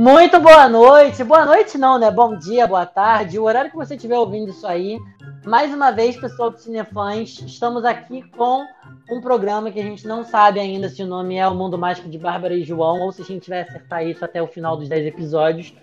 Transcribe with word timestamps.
Muito 0.00 0.40
boa 0.40 0.66
noite. 0.66 1.22
Boa 1.22 1.44
noite 1.44 1.76
não, 1.76 1.98
né? 1.98 2.10
Bom 2.10 2.34
dia, 2.34 2.66
boa 2.66 2.86
tarde. 2.86 3.38
O 3.38 3.42
horário 3.42 3.70
que 3.70 3.76
você 3.76 3.96
estiver 3.96 4.16
ouvindo 4.16 4.48
isso 4.48 4.66
aí. 4.66 4.98
Mais 5.44 5.74
uma 5.74 5.90
vez, 5.90 6.16
pessoal 6.16 6.50
do 6.50 6.58
Cinefãs, 6.58 7.38
estamos 7.42 7.84
aqui 7.84 8.22
com 8.30 8.64
um 9.10 9.20
programa 9.20 9.70
que 9.70 9.78
a 9.78 9.82
gente 9.82 10.08
não 10.08 10.24
sabe 10.24 10.58
ainda 10.58 10.88
se 10.88 11.02
o 11.02 11.06
nome 11.06 11.36
é 11.36 11.46
O 11.46 11.54
Mundo 11.54 11.76
Mágico 11.76 12.08
de 12.08 12.16
Bárbara 12.16 12.54
e 12.54 12.64
João 12.64 13.02
ou 13.02 13.12
se 13.12 13.20
a 13.20 13.26
gente 13.26 13.50
vai 13.50 13.60
acertar 13.60 14.06
isso 14.06 14.24
até 14.24 14.40
o 14.40 14.46
final 14.46 14.74
dos 14.74 14.88
10 14.88 15.04
episódios. 15.04 15.74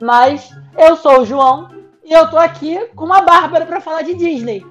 Mas 0.00 0.50
eu 0.74 0.96
sou 0.96 1.20
o 1.20 1.26
João 1.26 1.68
e 2.02 2.10
eu 2.10 2.26
tô 2.30 2.38
aqui 2.38 2.86
com 2.96 3.12
a 3.12 3.20
Bárbara 3.20 3.66
para 3.66 3.82
falar 3.82 4.00
de 4.00 4.14
Disney. 4.14 4.64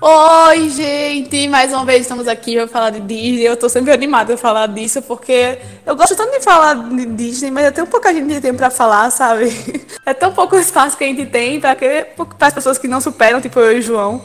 Oi, 0.00 0.68
gente! 0.70 1.48
Mais 1.48 1.72
uma 1.72 1.84
vez 1.84 2.02
estamos 2.02 2.28
aqui 2.28 2.54
para 2.56 2.68
falar 2.68 2.90
de 2.90 3.00
Disney. 3.00 3.42
Eu 3.42 3.56
tô 3.56 3.68
sempre 3.68 3.92
animada 3.92 4.34
a 4.34 4.36
falar 4.36 4.68
disso, 4.68 5.00
porque 5.00 5.58
eu 5.86 5.96
gosto 5.96 6.14
tanto 6.14 6.32
de 6.32 6.44
falar 6.44 6.74
de 6.74 7.06
Disney, 7.06 7.50
mas 7.50 7.64
eu 7.64 7.72
tenho 7.72 7.86
pouca 7.86 8.12
gente 8.12 8.26
de 8.26 8.40
tempo 8.40 8.58
para 8.58 8.70
falar, 8.70 9.10
sabe? 9.10 9.46
É 10.06 10.14
tão 10.14 10.32
pouco 10.32 10.54
espaço 10.54 10.96
que 10.96 11.02
a 11.02 11.06
gente 11.08 11.26
tem 11.26 11.58
para 11.60 11.76
as 12.40 12.54
pessoas 12.54 12.78
que 12.78 12.86
não 12.86 13.00
superam, 13.00 13.40
tipo 13.40 13.58
eu 13.58 13.72
e 13.72 13.78
o 13.80 13.82
João. 13.82 14.22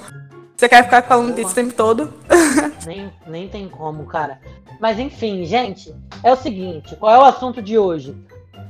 Você 0.55 0.69
quer 0.69 0.83
ficar 0.83 1.01
falando 1.01 1.33
disso 1.33 1.49
o 1.49 1.55
tempo 1.55 1.73
todo? 1.73 2.13
Nem, 2.85 3.11
nem 3.25 3.49
tem 3.49 3.67
como, 3.67 4.05
cara. 4.05 4.39
Mas 4.79 4.99
enfim, 4.99 5.43
gente, 5.43 5.91
é 6.23 6.31
o 6.31 6.35
seguinte: 6.35 6.95
qual 6.97 7.15
é 7.15 7.17
o 7.17 7.25
assunto 7.25 7.63
de 7.63 7.79
hoje? 7.79 8.15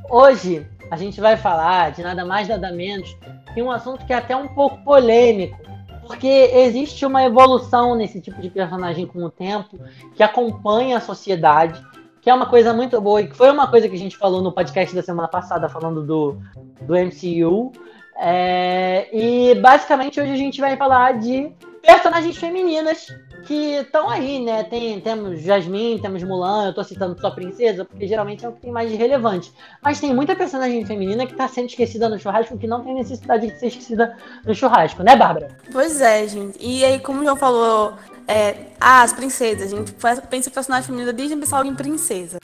Hoje 0.10 0.66
a 0.90 0.96
gente 0.96 1.20
vai 1.20 1.35
falar 1.35 1.91
de 1.91 2.02
nada 2.02 2.23
mais, 2.23 2.48
nada 2.48 2.71
menos 2.71 3.13
que 3.54 3.62
um 3.62 3.70
assunto 3.70 4.05
que 4.05 4.13
é 4.13 4.16
até 4.16 4.35
um 4.35 4.48
pouco 4.48 4.77
polêmico 4.85 5.70
porque 6.11 6.27
existe 6.27 7.05
uma 7.05 7.23
evolução 7.23 7.95
nesse 7.95 8.20
tipo 8.20 8.41
de 8.41 8.49
personagem 8.49 9.07
com 9.07 9.23
o 9.23 9.31
tempo, 9.31 9.79
que 10.13 10.21
acompanha 10.21 10.98
a 10.98 10.99
sociedade, 10.99 11.81
que 12.20 12.29
é 12.29 12.34
uma 12.34 12.48
coisa 12.48 12.73
muito 12.73 12.99
boa, 12.99 13.21
e 13.21 13.27
que 13.27 13.35
foi 13.35 13.49
uma 13.49 13.65
coisa 13.65 13.87
que 13.87 13.95
a 13.95 13.98
gente 13.98 14.18
falou 14.18 14.41
no 14.41 14.51
podcast 14.51 14.93
da 14.93 15.01
semana 15.01 15.29
passada, 15.29 15.70
falando 15.70 16.05
do, 16.05 16.37
do 16.81 16.95
MCU. 16.95 17.71
É, 18.18 19.07
e 19.13 19.55
basicamente 19.55 20.20
hoje 20.20 20.34
a 20.34 20.37
gente 20.37 20.59
vai 20.59 20.76
falar 20.76 21.18
de 21.18 21.49
personagens 21.81 22.35
femininas 22.35 23.07
que 23.41 23.75
estão 23.75 24.09
aí, 24.09 24.43
né? 24.43 24.63
Tem, 24.63 24.99
temos 24.99 25.41
Jasmine, 25.41 26.01
temos 26.01 26.23
Mulan, 26.23 26.67
eu 26.67 26.73
tô 26.73 26.84
citando 26.84 27.20
só 27.20 27.31
princesa, 27.31 27.85
porque 27.85 28.07
geralmente 28.07 28.45
é 28.45 28.49
o 28.49 28.51
que 28.51 28.61
tem 28.61 28.71
mais 28.71 28.89
de 28.89 28.95
relevante. 28.95 29.51
Mas 29.81 29.99
tem 29.99 30.13
muita 30.13 30.35
personagem 30.35 30.85
feminina 30.85 31.25
que 31.25 31.34
tá 31.34 31.47
sendo 31.47 31.67
esquecida 31.67 32.07
no 32.07 32.19
churrasco 32.19 32.57
que 32.57 32.67
não 32.67 32.84
tem 32.84 32.93
necessidade 32.93 33.47
de 33.47 33.59
ser 33.59 33.67
esquecida 33.67 34.15
no 34.45 34.53
churrasco, 34.53 35.03
né, 35.03 35.15
Bárbara? 35.15 35.49
Pois 35.71 36.01
é, 36.01 36.27
gente. 36.27 36.57
E 36.59 36.84
aí, 36.85 36.99
como 36.99 37.21
o 37.21 37.23
João 37.23 37.35
falou, 37.35 37.93
é, 38.27 38.55
ah, 38.79 39.01
as 39.01 39.13
princesas, 39.13 39.73
a 39.73 39.75
gente 39.75 39.93
pensa 40.29 40.49
em 40.49 40.53
personagem 40.53 40.85
feminina 40.85 41.12
desde 41.12 41.35
pensar 41.35 41.57
logo 41.57 41.69
em 41.69 41.75
princesa. 41.75 42.37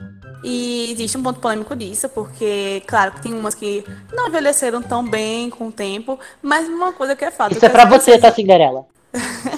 E 0.44 0.92
existe 0.92 1.18
um 1.18 1.24
ponto 1.24 1.40
polêmico 1.40 1.76
disso, 1.76 2.08
porque, 2.10 2.82
claro, 2.86 3.14
tem 3.22 3.34
umas 3.34 3.56
que 3.56 3.84
não 4.14 4.28
envelheceram 4.28 4.82
tão 4.82 5.04
bem 5.04 5.50
com 5.50 5.68
o 5.68 5.72
tempo, 5.72 6.20
mas 6.42 6.68
uma 6.68 6.94
coisa 6.94 7.16
que 7.16 7.26
é 7.26 7.32
fato. 7.32 7.54
Isso 7.54 7.66
é 7.66 7.70
pra 7.70 7.86
você, 7.86 8.18
tá, 8.18 8.32
Cinderela? 8.32 8.86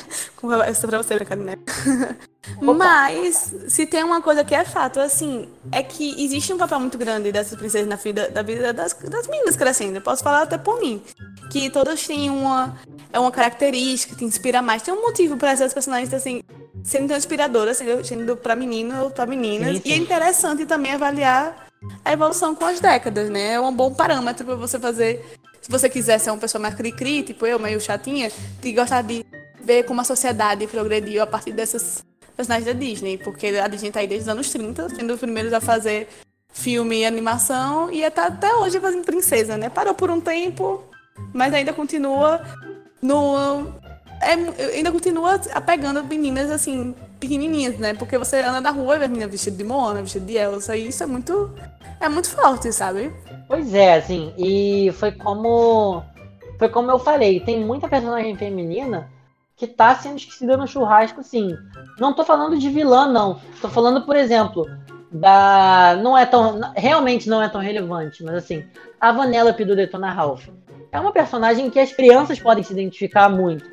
Isso 0.71 0.85
é 0.85 0.89
pra 0.89 0.97
você, 0.97 1.15
brincadeira. 1.15 1.59
Mas, 2.61 3.53
se 3.67 3.85
tem 3.85 4.03
uma 4.03 4.21
coisa 4.21 4.43
que 4.43 4.55
é 4.55 4.63
fato, 4.63 4.99
assim, 4.99 5.47
é 5.71 5.83
que 5.83 6.23
existe 6.23 6.53
um 6.53 6.57
papel 6.57 6.79
muito 6.79 6.97
grande 6.97 7.31
dessas 7.31 7.57
princesas 7.57 7.87
na 7.87 7.95
vida, 7.95 8.29
da 8.29 8.41
vida 8.41 8.73
das, 8.73 8.93
das 8.93 9.27
meninas 9.27 9.55
crescendo. 9.55 9.97
Eu 9.97 10.01
posso 10.01 10.23
falar 10.23 10.43
até 10.43 10.57
por 10.57 10.79
mim. 10.79 11.01
Que 11.51 11.69
todas 11.69 12.05
têm 12.05 12.29
uma, 12.29 12.77
é 13.11 13.19
uma 13.19 13.31
característica 13.31 14.15
que 14.15 14.25
inspira 14.25 14.61
mais. 14.61 14.81
Tem 14.81 14.93
um 14.93 15.01
motivo 15.01 15.37
para 15.37 15.51
essas 15.51 15.73
personagens, 15.73 16.13
assim, 16.13 16.41
sendo 16.83 17.09
tão 17.09 17.17
inspiradoras, 17.17 17.77
sendo, 17.77 18.03
sendo 18.05 18.37
pra 18.37 18.55
menino 18.55 19.03
ou 19.03 19.11
pra 19.11 19.25
meninas. 19.25 19.77
Sim, 19.77 19.81
sim. 19.83 19.89
E 19.89 19.93
é 19.93 19.97
interessante 19.97 20.65
também 20.65 20.93
avaliar 20.93 21.67
a 22.03 22.13
evolução 22.13 22.55
com 22.55 22.65
as 22.65 22.79
décadas, 22.79 23.29
né? 23.29 23.53
É 23.53 23.59
um 23.59 23.73
bom 23.73 23.93
parâmetro 23.93 24.45
para 24.45 24.55
você 24.55 24.79
fazer. 24.79 25.25
Se 25.61 25.69
você 25.69 25.89
quiser 25.89 26.19
ser 26.19 26.31
uma 26.31 26.39
pessoa 26.39 26.61
mais 26.61 26.75
cri-cri, 26.75 27.23
tipo 27.23 27.45
eu, 27.45 27.59
meio 27.59 27.79
chatinha, 27.79 28.31
de 28.61 28.73
gostar 28.73 29.01
de 29.01 29.25
ver 29.61 29.83
como 29.83 30.01
a 30.01 30.03
sociedade 30.03 30.67
progrediu 30.67 31.21
a 31.21 31.27
partir 31.27 31.51
dessas 31.51 32.03
personagens 32.35 32.65
da 32.65 32.73
Disney, 32.73 33.17
porque 33.17 33.47
a 33.47 33.67
Disney 33.67 33.91
tá 33.91 33.99
aí 33.99 34.07
desde 34.07 34.23
os 34.23 34.29
anos 34.29 34.49
30, 34.49 34.89
sendo 34.89 35.13
os 35.13 35.19
primeiros 35.19 35.51
a 35.51 35.59
fazer 35.59 36.07
filme 36.51 36.99
e 36.99 37.05
animação, 37.05 37.91
e 37.91 38.09
tá 38.09 38.27
até 38.27 38.53
hoje 38.55 38.79
fazendo 38.79 39.03
princesa, 39.03 39.57
né? 39.57 39.69
Parou 39.69 39.93
por 39.93 40.09
um 40.09 40.19
tempo, 40.19 40.83
mas 41.33 41.53
ainda 41.53 41.73
continua 41.73 42.41
no. 43.01 43.67
É, 44.21 44.33
ainda 44.75 44.91
continua 44.91 45.39
apegando 45.53 46.03
meninas 46.03 46.49
assim, 46.49 46.93
pequenininhas, 47.19 47.77
né? 47.77 47.93
Porque 47.93 48.17
você 48.17 48.37
anda 48.39 48.59
na 48.59 48.71
rua 48.71 48.95
e 48.95 48.99
vê 48.99 49.07
menina 49.07 49.27
vestida 49.27 49.55
de 49.55 49.63
Moana, 49.63 50.01
vestida 50.01 50.25
de 50.25 50.37
Elsa, 50.37 50.75
e 50.75 50.87
isso 50.87 51.03
é 51.03 51.05
muito. 51.05 51.53
É 52.01 52.07
muito 52.07 52.29
forte, 52.29 52.71
sabe? 52.71 53.11
Pois 53.47 53.73
é, 53.73 53.95
assim, 53.95 54.33
e 54.37 54.91
foi 54.93 55.11
como. 55.11 56.03
Foi 56.57 56.69
como 56.69 56.91
eu 56.91 56.99
falei, 56.99 57.39
tem 57.39 57.63
muita 57.63 57.87
personagem 57.87 58.35
feminina 58.35 59.09
que 59.59 59.67
tá 59.67 59.93
sendo 59.93 60.15
esquecida 60.15 60.55
no 60.55 60.65
churrasco, 60.65 61.21
sim. 61.21 61.55
Não 61.99 62.13
tô 62.13 62.23
falando 62.23 62.57
de 62.57 62.69
vilã, 62.69 63.11
não. 63.11 63.41
Tô 63.61 63.67
falando, 63.67 64.05
por 64.05 64.15
exemplo, 64.15 64.65
da. 65.11 65.99
Não 66.01 66.17
é 66.17 66.25
tão. 66.25 66.61
Realmente 66.73 67.27
não 67.27 67.43
é 67.43 67.49
tão 67.49 67.59
relevante, 67.59 68.23
mas 68.23 68.35
assim, 68.35 68.65
a 68.99 69.11
Vanellope 69.11 69.65
do 69.65 69.75
Detona 69.75 70.11
Ralph. 70.11 70.47
É 70.93 70.99
uma 70.99 71.11
personagem 71.11 71.69
que 71.69 71.77
as 71.77 71.91
crianças 71.91 72.39
podem 72.39 72.63
se 72.63 72.71
identificar 72.71 73.27
muito. 73.27 73.65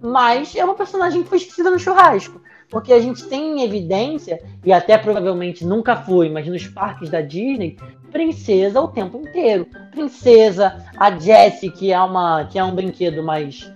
Mas 0.00 0.54
é 0.54 0.62
uma 0.62 0.74
personagem 0.74 1.22
que 1.22 1.28
foi 1.28 1.38
esquecida 1.38 1.70
no 1.70 1.78
churrasco. 1.78 2.40
Porque 2.68 2.92
a 2.92 3.00
gente 3.00 3.24
tem 3.24 3.58
em 3.58 3.64
evidência, 3.64 4.40
e 4.64 4.72
até 4.72 4.96
provavelmente 4.96 5.64
nunca 5.64 5.96
foi, 5.96 6.28
mas 6.30 6.46
nos 6.46 6.66
parques 6.68 7.10
da 7.10 7.20
Disney, 7.20 7.76
princesa 8.12 8.80
o 8.80 8.88
tempo 8.88 9.18
inteiro. 9.18 9.66
Princesa, 9.90 10.86
a 10.96 11.10
Jessie, 11.10 11.70
que 11.70 11.92
é, 11.92 12.00
uma, 12.00 12.44
que 12.44 12.58
é 12.58 12.64
um 12.64 12.74
brinquedo 12.74 13.22
mais 13.22 13.70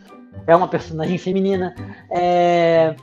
é 0.46 0.54
uma 0.54 0.68
personagem 0.68 1.18
feminina. 1.18 1.74
É... 2.10 2.94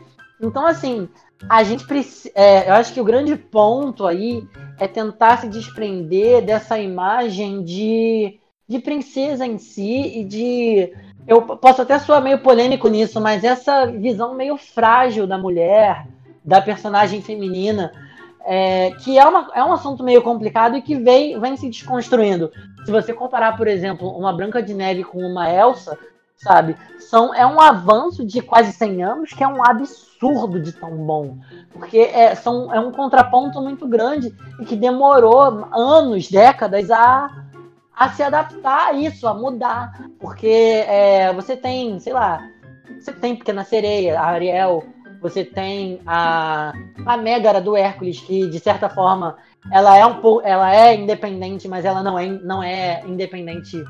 Então, 0.42 0.66
assim, 0.66 1.08
a 1.50 1.64
gente 1.64 1.86
precisa. 1.86 2.32
É, 2.36 2.70
eu 2.70 2.74
acho 2.74 2.94
que 2.94 3.02
o 3.02 3.06
grande 3.06 3.36
ponto 3.36 4.06
aí 4.06 4.48
é 4.80 4.88
tentar 4.88 5.38
se 5.38 5.48
desprender 5.48 6.44
dessa 6.44 6.80
imagem 6.80 7.64
de, 7.64 8.40
de 8.68 8.80
princesa 8.80 9.46
em 9.46 9.58
si 9.58 10.20
e 10.20 10.24
de. 10.24 10.94
Eu 11.26 11.42
posso 11.42 11.82
até 11.82 11.98
soar 12.00 12.22
meio 12.22 12.40
polêmico 12.40 12.90
nisso, 12.90 13.22
mas 13.22 13.44
essa 13.44 13.86
visão 13.86 14.34
meio 14.34 14.58
frágil 14.58 15.26
da 15.26 15.38
mulher, 15.38 16.06
da 16.44 16.62
personagem 16.62 17.22
feminina, 17.22 17.94
é, 18.46 18.92
que 18.92 19.18
é, 19.18 19.26
uma, 19.26 19.50
é 19.56 19.64
um 19.64 19.72
assunto 19.72 20.04
meio 20.04 20.22
complicado 20.22 20.76
e 20.76 20.82
que 20.82 20.96
vem, 20.96 21.40
vem 21.40 21.56
se 21.56 21.70
desconstruindo. 21.70 22.52
Se 22.84 22.92
você 22.92 23.14
comparar, 23.14 23.56
por 23.56 23.68
exemplo, 23.68 24.10
uma 24.10 24.34
Branca 24.34 24.62
de 24.62 24.74
Neve 24.74 25.06
com 25.06 25.20
uma 25.20 25.50
Elsa, 25.50 25.98
sabe? 26.44 26.76
São, 27.00 27.34
é 27.34 27.46
um 27.46 27.60
avanço 27.60 28.26
de 28.26 28.42
quase 28.42 28.74
100 28.74 29.04
anos 29.04 29.34
que 29.34 29.44
é 29.44 29.48
um 29.48 29.64
absurdo 29.66 30.60
de 30.60 30.72
tão 30.72 30.96
bom. 30.98 31.38
Porque 31.72 31.98
é, 32.00 32.36
são, 32.36 32.74
é 32.74 32.80
um 32.80 32.92
contraponto 32.92 33.62
muito 33.62 33.88
grande 33.88 34.36
e 34.60 34.66
que 34.66 34.76
demorou 34.76 35.68
anos, 35.74 36.30
décadas 36.30 36.92
a, 36.92 37.30
a 37.96 38.10
se 38.10 38.22
adaptar 38.22 38.88
a 38.88 38.94
isso, 38.94 39.28
a 39.28 39.34
mudar. 39.34 40.08
Porque 40.20 40.48
é, 40.88 41.34
você 41.34 41.56
tem, 41.56 42.00
sei 42.00 42.14
lá, 42.14 42.48
você 43.00 43.14
tem 43.14 43.36
Pequena 43.36 43.64
Sereia, 43.64 44.20
a 44.20 44.26
Ariel, 44.26 44.84
você 45.22 45.46
tem 45.46 46.02
a, 46.06 46.74
a 47.06 47.18
Megara 47.18 47.62
do 47.62 47.78
Hércules, 47.78 48.20
que 48.20 48.48
de 48.48 48.60
certa 48.60 48.90
forma 48.90 49.38
ela 49.72 49.98
é 49.98 50.06
um 50.06 50.16
pouco, 50.16 50.46
ela 50.46 50.76
é 50.76 50.96
independente, 50.96 51.68
mas 51.68 51.86
ela 51.86 52.04
não 52.04 52.20
é, 52.20 52.28
não 52.28 52.62
é 52.62 53.02
independente 53.08 53.82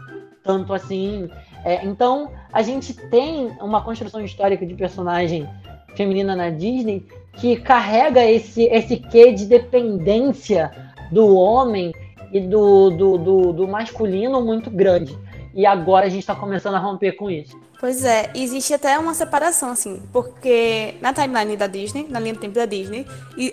tanto 0.44 0.74
assim. 0.74 1.30
É, 1.64 1.86
então, 1.86 2.32
a 2.52 2.62
gente 2.62 2.94
tem 2.94 3.48
uma 3.62 3.82
construção 3.82 4.24
histórica 4.24 4.66
de 4.66 4.74
personagem 4.74 5.48
feminina 5.96 6.36
na 6.36 6.50
Disney 6.50 7.06
que 7.34 7.56
carrega 7.56 8.24
esse, 8.26 8.64
esse 8.64 8.98
quê 8.98 9.32
de 9.32 9.46
dependência 9.46 10.72
do 11.12 11.36
homem 11.36 11.94
e 12.32 12.40
do, 12.42 12.90
do, 12.90 13.18
do, 13.18 13.54
do 13.54 13.68
masculino 13.68 14.42
muito 14.42 14.70
grande. 14.70 15.18
E 15.54 15.66
agora 15.66 16.08
a 16.08 16.10
gente 16.10 16.22
está 16.22 16.36
começando 16.36 16.76
a 16.76 16.80
romper 16.80 17.14
com 17.14 17.30
isso. 17.30 17.58
Pois 17.84 18.06
é, 18.06 18.32
existe 18.34 18.74
até 18.74 18.98
uma 18.98 19.14
separação, 19.14 19.70
assim, 19.70 20.02
porque 20.14 20.96
na 21.02 21.12
timeline 21.12 21.58
da 21.58 21.68
Disney, 21.68 22.08
na 22.10 22.18
linha 22.18 22.34
do 22.34 22.40
tempo 22.40 22.56
da 22.56 22.66
Disney, 22.66 23.06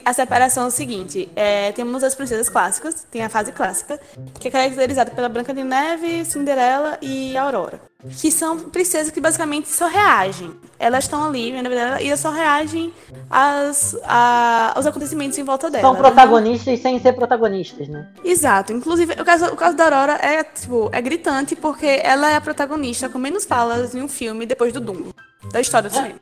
a 0.04 0.12
separação 0.12 0.62
é 0.62 0.66
o 0.68 0.70
seguinte: 0.70 1.28
é, 1.34 1.72
temos 1.72 2.04
as 2.04 2.14
princesas 2.14 2.48
clássicas, 2.48 3.04
tem 3.10 3.24
a 3.24 3.28
fase 3.28 3.50
clássica, 3.50 4.00
que 4.38 4.46
é 4.46 4.50
caracterizada 4.52 5.10
pela 5.10 5.28
Branca 5.28 5.52
de 5.52 5.64
Neve, 5.64 6.24
Cinderela 6.24 6.96
e 7.02 7.36
Aurora 7.36 7.90
que 8.08 8.30
são 8.30 8.58
princesas 8.58 9.12
que 9.12 9.20
basicamente 9.20 9.68
só 9.68 9.86
reagem. 9.86 10.52
Elas 10.78 11.04
estão 11.04 11.22
ali, 11.22 11.52
na 11.60 11.68
verdade, 11.68 12.02
e 12.02 12.08
elas 12.08 12.20
só 12.20 12.30
reagem 12.30 12.92
às, 13.28 13.94
a, 14.04 14.72
aos 14.74 14.86
acontecimentos 14.86 15.36
em 15.36 15.44
volta 15.44 15.68
delas. 15.68 15.86
São 15.86 15.94
protagonistas 15.94 16.74
né? 16.74 16.76
sem 16.76 16.98
ser 16.98 17.12
protagonistas, 17.12 17.88
né? 17.88 18.08
Exato. 18.24 18.72
Inclusive, 18.72 19.12
o 19.20 19.24
caso, 19.24 19.46
o 19.46 19.56
caso 19.56 19.76
da 19.76 19.84
Aurora 19.84 20.14
é, 20.14 20.42
tipo, 20.42 20.88
é 20.92 21.02
gritante 21.02 21.54
porque 21.54 22.00
ela 22.02 22.30
é 22.30 22.36
a 22.36 22.40
protagonista 22.40 23.08
com 23.08 23.18
menos 23.18 23.44
falas 23.44 23.94
em 23.94 24.02
um 24.02 24.08
filme 24.08 24.19
depois 24.46 24.72
do 24.72 24.80
Dumbo. 24.80 25.14
Da 25.52 25.60
história 25.60 25.88
do 25.88 25.94
cinema. 25.94 26.20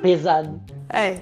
Pesado. 0.00 0.60
É. 0.88 1.18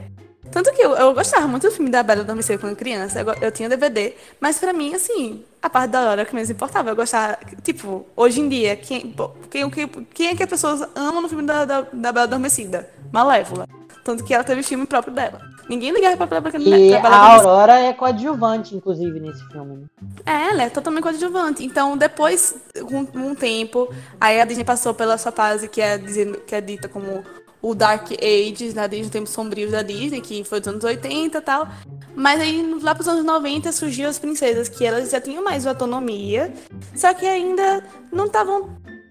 Tanto 0.50 0.72
que 0.72 0.80
eu, 0.80 0.94
eu 0.94 1.12
gostava 1.12 1.46
muito 1.48 1.64
do 1.66 1.72
filme 1.72 1.90
da 1.90 2.02
Bela 2.02 2.20
Adormecida 2.20 2.58
quando 2.58 2.76
criança. 2.76 3.20
Eu, 3.20 3.34
eu 3.34 3.50
tinha 3.50 3.68
DVD. 3.68 4.14
Mas 4.40 4.58
pra 4.58 4.72
mim, 4.72 4.94
assim, 4.94 5.44
a 5.60 5.68
parte 5.68 5.90
da 5.90 6.10
hora 6.10 6.24
que 6.24 6.34
menos 6.34 6.48
importava. 6.50 6.90
Eu 6.90 6.96
gostava, 6.96 7.38
tipo, 7.62 8.06
hoje 8.16 8.40
em 8.40 8.48
dia, 8.48 8.76
quem, 8.76 9.14
quem, 9.50 9.68
quem, 9.70 9.88
quem 9.88 10.28
é 10.28 10.36
que 10.36 10.42
as 10.42 10.48
pessoas 10.48 10.88
amam 10.94 11.22
no 11.22 11.28
filme 11.28 11.44
da, 11.44 11.64
da, 11.64 11.80
da 11.80 12.12
Bela 12.12 12.26
Adormecida? 12.26 12.88
Malévola. 13.12 13.68
Tanto 14.04 14.22
que 14.24 14.32
ela 14.32 14.44
teve 14.44 14.62
filme 14.62 14.86
próprio 14.86 15.12
dela. 15.12 15.55
Ninguém 15.68 15.92
ligava 15.92 16.26
pra, 16.26 16.40
pra, 16.40 16.58
E 16.60 16.94
a 16.94 17.16
Aurora 17.16 17.80
é 17.80 17.92
coadjuvante, 17.92 18.76
inclusive, 18.76 19.18
nesse 19.18 19.44
filme. 19.48 19.76
Né? 19.76 19.86
É, 20.24 20.50
ela 20.50 20.62
é 20.64 20.70
totalmente 20.70 21.02
coadjuvante. 21.02 21.64
Então, 21.64 21.96
depois, 21.96 22.56
com 22.88 23.00
um, 23.00 23.30
um 23.30 23.34
tempo, 23.34 23.92
aí 24.20 24.40
a 24.40 24.44
Disney 24.44 24.64
passou 24.64 24.94
pela 24.94 25.18
sua 25.18 25.32
fase 25.32 25.68
que 25.68 25.80
é, 25.80 25.98
dizendo, 25.98 26.38
que 26.38 26.54
é 26.54 26.60
dita 26.60 26.88
como 26.88 27.24
o 27.60 27.74
Dark 27.74 28.12
Ages 28.12 28.74
da 28.74 28.86
Disney, 28.86 29.10
tempos 29.10 29.30
sombrios 29.30 29.72
da 29.72 29.82
Disney, 29.82 30.20
que 30.20 30.44
foi 30.44 30.60
dos 30.60 30.68
anos 30.68 30.84
80 30.84 31.38
e 31.38 31.40
tal. 31.40 31.66
Mas 32.14 32.40
aí, 32.40 32.78
lá 32.80 32.94
pros 32.94 33.08
anos 33.08 33.24
90, 33.24 33.72
surgiu 33.72 34.08
as 34.08 34.18
princesas, 34.18 34.68
que 34.68 34.84
elas 34.84 35.10
já 35.10 35.20
tinham 35.20 35.42
mais 35.42 35.66
autonomia, 35.66 36.52
só 36.94 37.12
que 37.12 37.26
ainda 37.26 37.82
não 38.12 38.26
estavam 38.26 38.70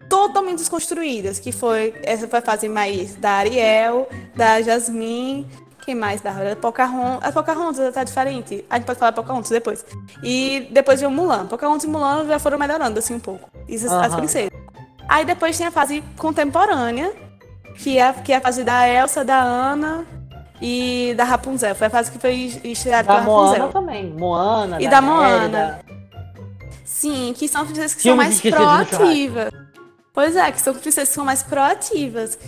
totalmente 0.09 0.59
desconstruídas, 0.59 1.39
que 1.39 1.51
foi 1.51 1.93
essa 2.03 2.27
foi 2.27 2.39
a 2.39 2.41
fase 2.41 2.69
mais 2.69 3.15
da 3.15 3.31
Ariel, 3.31 4.07
da 4.35 4.61
Jasmine, 4.61 5.47
quem 5.85 5.93
mais 5.93 6.19
da 6.19 6.31
hora? 6.31 6.55
Pocahontas. 6.55 7.29
A 7.29 7.31
Pocahontas 7.31 7.93
tá 7.93 8.03
diferente. 8.03 8.65
A 8.69 8.77
gente 8.77 8.85
pode 8.85 8.97
falar 8.97 9.11
Pocahontas 9.11 9.51
depois. 9.51 9.85
E 10.23 10.67
depois 10.71 10.99
veio 10.99 11.11
Mulan. 11.11 11.45
Pocahontas 11.45 11.83
e 11.83 11.87
Mulan 11.87 12.25
já 12.25 12.39
foram 12.39 12.57
melhorando 12.57 12.97
assim 12.97 13.13
um 13.13 13.19
pouco. 13.19 13.49
Isso 13.67 13.87
uhum. 13.87 13.99
as 13.99 14.15
princesas. 14.15 14.49
Aí 15.07 15.23
depois 15.23 15.55
tem 15.55 15.67
a 15.67 15.71
fase 15.71 16.03
contemporânea, 16.17 17.13
que 17.77 17.99
é, 17.99 18.11
que 18.13 18.33
é 18.33 18.37
a 18.37 18.41
fase 18.41 18.63
da 18.63 18.89
Elsa, 18.89 19.23
da 19.23 19.39
Ana 19.39 20.03
e 20.59 21.13
da 21.15 21.23
Rapunzel. 21.23 21.75
Foi 21.75 21.87
a 21.87 21.89
fase 21.91 22.11
que 22.11 22.17
foi 22.17 22.59
estreada 22.63 23.07
pela 23.07 23.19
Rapunzel. 23.19 23.59
Moana 23.59 23.71
também. 23.71 24.09
Moana. 24.09 24.81
E 24.81 24.85
da, 24.85 24.89
da 24.89 25.01
Moana. 25.01 25.79
Sim, 26.83 27.33
que 27.37 27.47
são 27.47 27.63
princesas 27.63 27.93
que 27.93 28.01
são 28.01 28.15
mais 28.15 28.41
proativas. 28.41 29.51
Pois 30.11 30.35
é, 30.35 30.51
que 30.51 30.61
são 30.61 30.73
princesas 30.73 31.09
que 31.09 31.15
são 31.15 31.25
mais 31.25 31.43
proativas. 31.43 32.39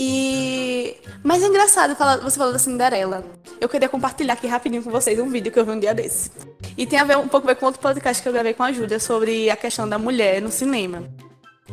E. 0.00 0.96
Mas 1.24 1.42
é 1.42 1.46
engraçado 1.46 1.96
falar, 1.96 2.18
você 2.18 2.38
falou 2.38 2.52
da 2.52 2.58
Cinderela. 2.58 3.24
Eu 3.60 3.68
queria 3.68 3.88
compartilhar 3.88 4.34
aqui 4.34 4.46
rapidinho 4.46 4.80
com 4.80 4.90
vocês 4.90 5.18
um 5.18 5.28
vídeo 5.28 5.50
que 5.50 5.58
eu 5.58 5.64
vi 5.64 5.72
um 5.72 5.80
dia 5.80 5.92
desse. 5.92 6.30
E 6.76 6.86
tem 6.86 7.00
a 7.00 7.04
ver 7.04 7.18
um 7.18 7.26
pouco 7.26 7.48
ver 7.48 7.56
com 7.56 7.66
outro 7.66 7.80
podcast 7.80 8.22
que 8.22 8.28
eu 8.28 8.32
gravei 8.32 8.54
com 8.54 8.62
a 8.62 8.72
Júlia 8.72 9.00
sobre 9.00 9.50
a 9.50 9.56
questão 9.56 9.88
da 9.88 9.98
mulher 9.98 10.40
no 10.40 10.52
cinema. 10.52 11.02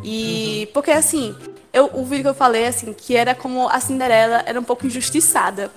E. 0.03 0.65
Uhum. 0.65 0.73
Porque 0.73 0.89
assim, 0.89 1.35
eu, 1.71 1.91
o 1.93 2.03
vídeo 2.03 2.23
que 2.23 2.29
eu 2.29 2.33
falei, 2.33 2.65
assim, 2.65 2.93
que 2.93 3.15
era 3.15 3.35
como 3.35 3.69
a 3.69 3.79
Cinderela 3.79 4.41
era 4.47 4.59
um 4.59 4.63
pouco 4.63 4.87
injustiçada. 4.87 5.71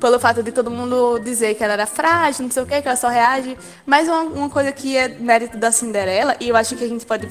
Pelo 0.00 0.18
fato 0.18 0.42
de 0.42 0.50
todo 0.50 0.72
mundo 0.72 1.20
dizer 1.20 1.54
que 1.54 1.62
ela 1.62 1.74
era 1.74 1.86
frágil, 1.86 2.42
não 2.42 2.50
sei 2.50 2.64
o 2.64 2.66
que, 2.66 2.82
que 2.82 2.88
ela 2.88 2.96
só 2.96 3.08
reage. 3.08 3.56
Mas 3.86 4.08
uma, 4.08 4.22
uma 4.22 4.50
coisa 4.50 4.72
que 4.72 4.96
é 4.96 5.06
mérito 5.08 5.56
da 5.56 5.70
Cinderela, 5.70 6.36
e 6.40 6.48
eu 6.48 6.56
acho 6.56 6.74
que 6.74 6.82
a 6.82 6.88
gente 6.88 7.06
pode 7.06 7.28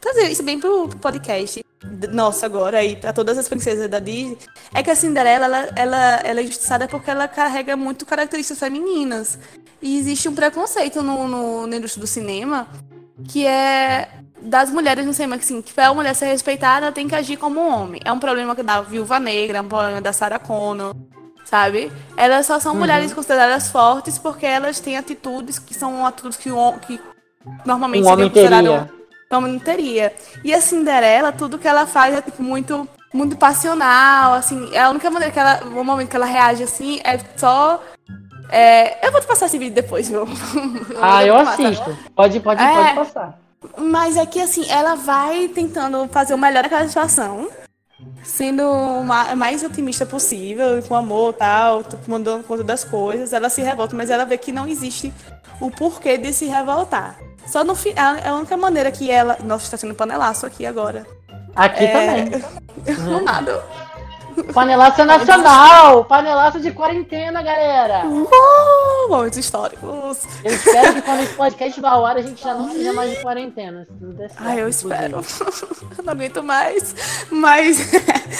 trazer 0.00 0.30
isso 0.30 0.44
bem 0.44 0.60
pro 0.60 0.88
podcast 1.00 1.65
nossa 2.12 2.46
agora 2.46 2.78
aí 2.78 2.96
para 2.96 3.12
todas 3.12 3.36
as 3.38 3.48
princesas 3.48 3.88
da 3.88 3.98
Disney. 3.98 4.38
É 4.74 4.82
que 4.82 4.90
a 4.90 4.96
Cinderela 4.96 5.44
ela, 5.44 5.68
ela, 5.76 6.20
ela 6.24 6.40
é 6.40 6.42
injustiçada 6.42 6.88
porque 6.88 7.10
ela 7.10 7.28
carrega 7.28 7.76
muito 7.76 8.06
características 8.06 8.58
femininas. 8.58 9.38
E 9.80 9.98
existe 9.98 10.28
um 10.28 10.34
preconceito 10.34 11.02
no, 11.02 11.28
no, 11.28 11.66
na 11.66 11.76
indústria 11.76 12.00
do 12.00 12.06
cinema 12.06 12.66
que 13.28 13.46
é 13.46 14.08
das 14.40 14.70
mulheres 14.70 15.06
no 15.06 15.12
cinema 15.12 15.38
que 15.38 15.44
assim, 15.44 15.62
que 15.62 15.72
para 15.72 15.88
a 15.88 15.94
mulher 15.94 16.14
ser 16.14 16.26
respeitada 16.26 16.92
tem 16.92 17.08
que 17.08 17.14
agir 17.14 17.36
como 17.36 17.60
um 17.60 17.68
homem. 17.68 18.00
É 18.04 18.12
um 18.12 18.18
problema 18.18 18.54
da 18.54 18.80
Viúva 18.80 19.18
Negra 19.20 19.58
é 19.58 19.60
um 19.60 19.68
problema 19.68 20.00
da 20.00 20.12
Sarah 20.12 20.38
Connor 20.38 20.94
sabe? 21.44 21.92
Elas 22.16 22.44
só 22.44 22.58
são 22.58 22.72
uhum. 22.72 22.80
mulheres 22.80 23.12
consideradas 23.14 23.68
fortes 23.68 24.18
porque 24.18 24.44
elas 24.44 24.80
têm 24.80 24.96
atitudes 24.96 25.58
que 25.58 25.72
são 25.72 26.04
atitudes 26.04 26.36
que, 26.36 26.50
que 26.86 27.00
normalmente 27.64 28.04
um 28.04 28.08
seriam 28.08 28.28
consideradas 28.28 28.95
como 29.28 29.46
não 29.46 29.58
teria. 29.58 30.12
E 30.44 30.52
a 30.52 30.60
Cinderela, 30.60 31.32
tudo 31.32 31.58
que 31.58 31.68
ela 31.68 31.86
faz 31.86 32.14
é 32.14 32.22
tipo 32.22 32.42
muito 32.42 32.88
muito 33.14 33.36
passional, 33.36 34.34
assim, 34.34 34.68
é 34.74 34.82
a 34.82 34.90
única 34.90 35.08
maneira 35.10 35.32
que 35.32 35.38
ela, 35.40 35.62
o 35.64 35.82
momento 35.82 36.10
que 36.10 36.16
ela 36.16 36.26
reage 36.26 36.62
assim 36.62 37.00
é 37.02 37.18
só 37.34 37.82
é, 38.50 39.06
eu 39.06 39.10
vou 39.10 39.20
te 39.20 39.26
passar 39.26 39.46
esse 39.46 39.58
vídeo 39.58 39.74
depois, 39.74 40.08
viu? 40.08 40.26
Ah, 41.00 41.24
eu, 41.24 41.34
eu 41.34 41.40
assisto. 41.40 41.96
Pode, 42.14 42.40
pode, 42.40 42.62
é, 42.62 42.74
pode 42.74 42.94
passar. 42.94 43.38
Mas 43.78 44.16
é 44.16 44.26
que 44.26 44.40
assim, 44.40 44.68
ela 44.70 44.94
vai 44.94 45.48
tentando 45.48 46.06
fazer 46.08 46.34
o 46.34 46.38
melhor 46.38 46.62
daquela 46.62 46.86
situação, 46.86 47.48
sendo 48.22 48.62
o 48.62 49.04
mais 49.04 49.62
otimista 49.62 50.04
possível, 50.04 50.82
com 50.82 50.94
amor 50.94 51.34
e 51.34 51.38
tal, 51.38 51.84
mandando 52.06 52.44
conta 52.44 52.62
das 52.62 52.84
coisas. 52.84 53.32
Ela 53.32 53.48
se 53.48 53.62
revolta, 53.62 53.96
mas 53.96 54.10
ela 54.10 54.24
vê 54.24 54.36
que 54.36 54.52
não 54.52 54.66
existe 54.66 55.12
o 55.60 55.70
porquê 55.70 56.18
de 56.18 56.32
se 56.32 56.46
revoltar. 56.46 57.18
Só 57.46 57.62
no 57.62 57.74
final, 57.74 58.16
é 58.16 58.28
a 58.28 58.34
única 58.34 58.56
maneira 58.56 58.90
que 58.90 59.10
ela. 59.10 59.38
Nossa, 59.44 59.64
está 59.64 59.76
sendo 59.76 59.94
panelaço 59.94 60.44
aqui 60.44 60.66
agora. 60.66 61.06
Aqui 61.54 61.84
é... 61.84 61.92
também. 61.92 62.44
Uhum. 62.86 63.24
Nada. 63.24 63.64
Panelaço 64.52 65.04
nacional! 65.04 66.04
Panelaço 66.04 66.60
de 66.60 66.70
quarentena, 66.70 67.42
galera! 67.42 68.06
Uh, 68.06 69.08
momentos 69.08 69.38
históricos. 69.38 70.24
Eu 70.44 70.54
espero 70.54 70.94
que 70.94 71.02
quando 71.02 71.20
esse 71.20 71.34
podcast 71.34 71.80
vai 71.80 71.90
ao 71.90 72.04
ar, 72.04 72.16
a 72.16 72.22
gente 72.22 72.42
já 72.42 72.54
não 72.54 72.70
seja 72.70 72.92
mais 72.92 73.10
de 73.10 73.22
quarentena. 73.22 73.86
Certo, 74.16 74.34
Ai, 74.38 74.60
eu 74.60 74.68
espero. 74.68 75.16
eu 75.98 76.04
não 76.04 76.12
aguento 76.12 76.42
mais. 76.42 76.94
Mas. 77.30 77.90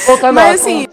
Voltando 0.06 0.34
mas 0.34 0.60
assim, 0.60 0.86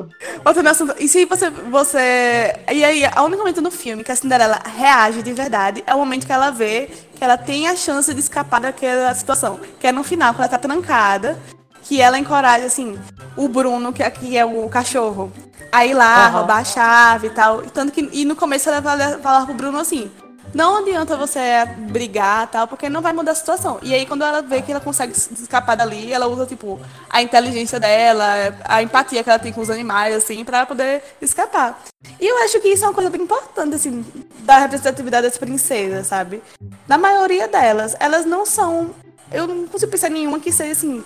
voltando 0.44 0.68
ao 0.68 0.72
assunto. 0.72 0.96
E 1.00 1.08
se 1.08 1.26
você, 1.26 1.50
você. 1.50 2.60
E 2.72 2.84
aí, 2.84 3.04
o 3.18 3.22
único 3.24 3.40
momento 3.40 3.62
no 3.62 3.72
filme 3.72 4.04
que 4.04 4.12
a 4.12 4.16
Cinderela 4.16 4.60
reage 4.78 5.22
de 5.22 5.34
verdade 5.34 5.84
é 5.86 5.94
o 5.94 5.98
momento 6.00 6.26
que 6.26 6.34
ela 6.34 6.52
vê 6.52 6.90
que 7.16 7.24
ela 7.24 7.38
tem 7.38 7.68
a 7.68 7.76
chance 7.76 8.14
de 8.14 8.20
escapar 8.20 8.62
daquela 8.62 9.14
situação. 9.14 9.60
Que 9.80 9.88
é 9.88 9.92
no 9.92 10.04
final, 10.04 10.34
quando 10.34 10.42
ela 10.42 10.50
tá 10.50 10.58
trancada 10.58 11.38
que 11.84 12.02
ela 12.02 12.18
encoraja, 12.18 12.66
assim, 12.66 12.98
o 13.36 13.48
Bruno, 13.48 13.94
que 13.94 14.04
aqui 14.04 14.38
é 14.38 14.46
o 14.46 14.68
cachorro, 14.70 15.32
a 15.72 15.86
ir 15.86 15.94
lá, 15.94 16.28
uhum. 16.28 16.34
roubar 16.38 16.60
a 16.60 16.64
chave 16.64 17.28
e 17.28 17.32
tal. 17.32 17.62
Tanto 17.64 17.92
que, 17.92 18.10
e 18.12 18.26
no 18.26 18.36
começo 18.36 18.70
ela 18.70 18.82
vai 18.82 19.20
falar 19.20 19.46
pro 19.46 19.54
Bruno 19.54 19.80
assim, 19.80 20.10
não 20.54 20.78
adianta 20.78 21.18
você 21.18 21.42
brigar 21.90 22.48
tal, 22.48 22.68
porque 22.68 22.88
não 22.88 23.02
vai 23.02 23.12
mudar 23.12 23.32
a 23.32 23.36
situação. 23.36 23.80
E 23.82 23.94
aí, 23.94 24.06
quando 24.06 24.24
ela 24.24 24.42
vê 24.42 24.62
que 24.62 24.72
ela 24.72 24.80
consegue 24.80 25.12
escapar 25.12 25.76
dali, 25.76 26.14
ela 26.14 26.28
usa, 26.28 26.46
tipo, 26.46 26.80
a 27.10 27.24
inteligência 27.24 27.80
dela, 27.80 28.56
a 28.64 28.84
empatia 28.84 29.24
que 29.24 29.30
ela 29.30 29.40
tem 29.40 29.52
com 29.52 29.62
os 29.62 29.70
animais, 29.72 30.16
assim, 30.16 30.46
para 30.46 30.66
poder 30.66 31.04
escapar. 31.20 31.82
E 32.20 32.28
eu 32.28 32.38
acho 32.44 32.60
que 32.60 32.68
isso 32.68 32.86
é 32.86 32.88
uma 32.88 32.94
coisa 32.94 33.10
bem 33.10 33.22
importante, 33.22 33.76
assim, 33.76 34.06
da 34.42 34.60
representatividade 34.60 35.28
das 35.28 35.38
princesas, 35.38 36.06
sabe? 36.06 36.44
Na 36.88 37.00
maioria 37.00 37.48
delas, 37.48 37.96
elas 38.00 38.24
não 38.24 38.46
são. 38.46 38.92
Eu 39.32 39.48
não 39.48 39.68
consigo 39.68 39.92
pensar 39.92 40.10
em 40.10 40.14
nenhuma 40.14 40.40
que 40.40 40.52
seja, 40.52 40.74
assim, 40.74 41.04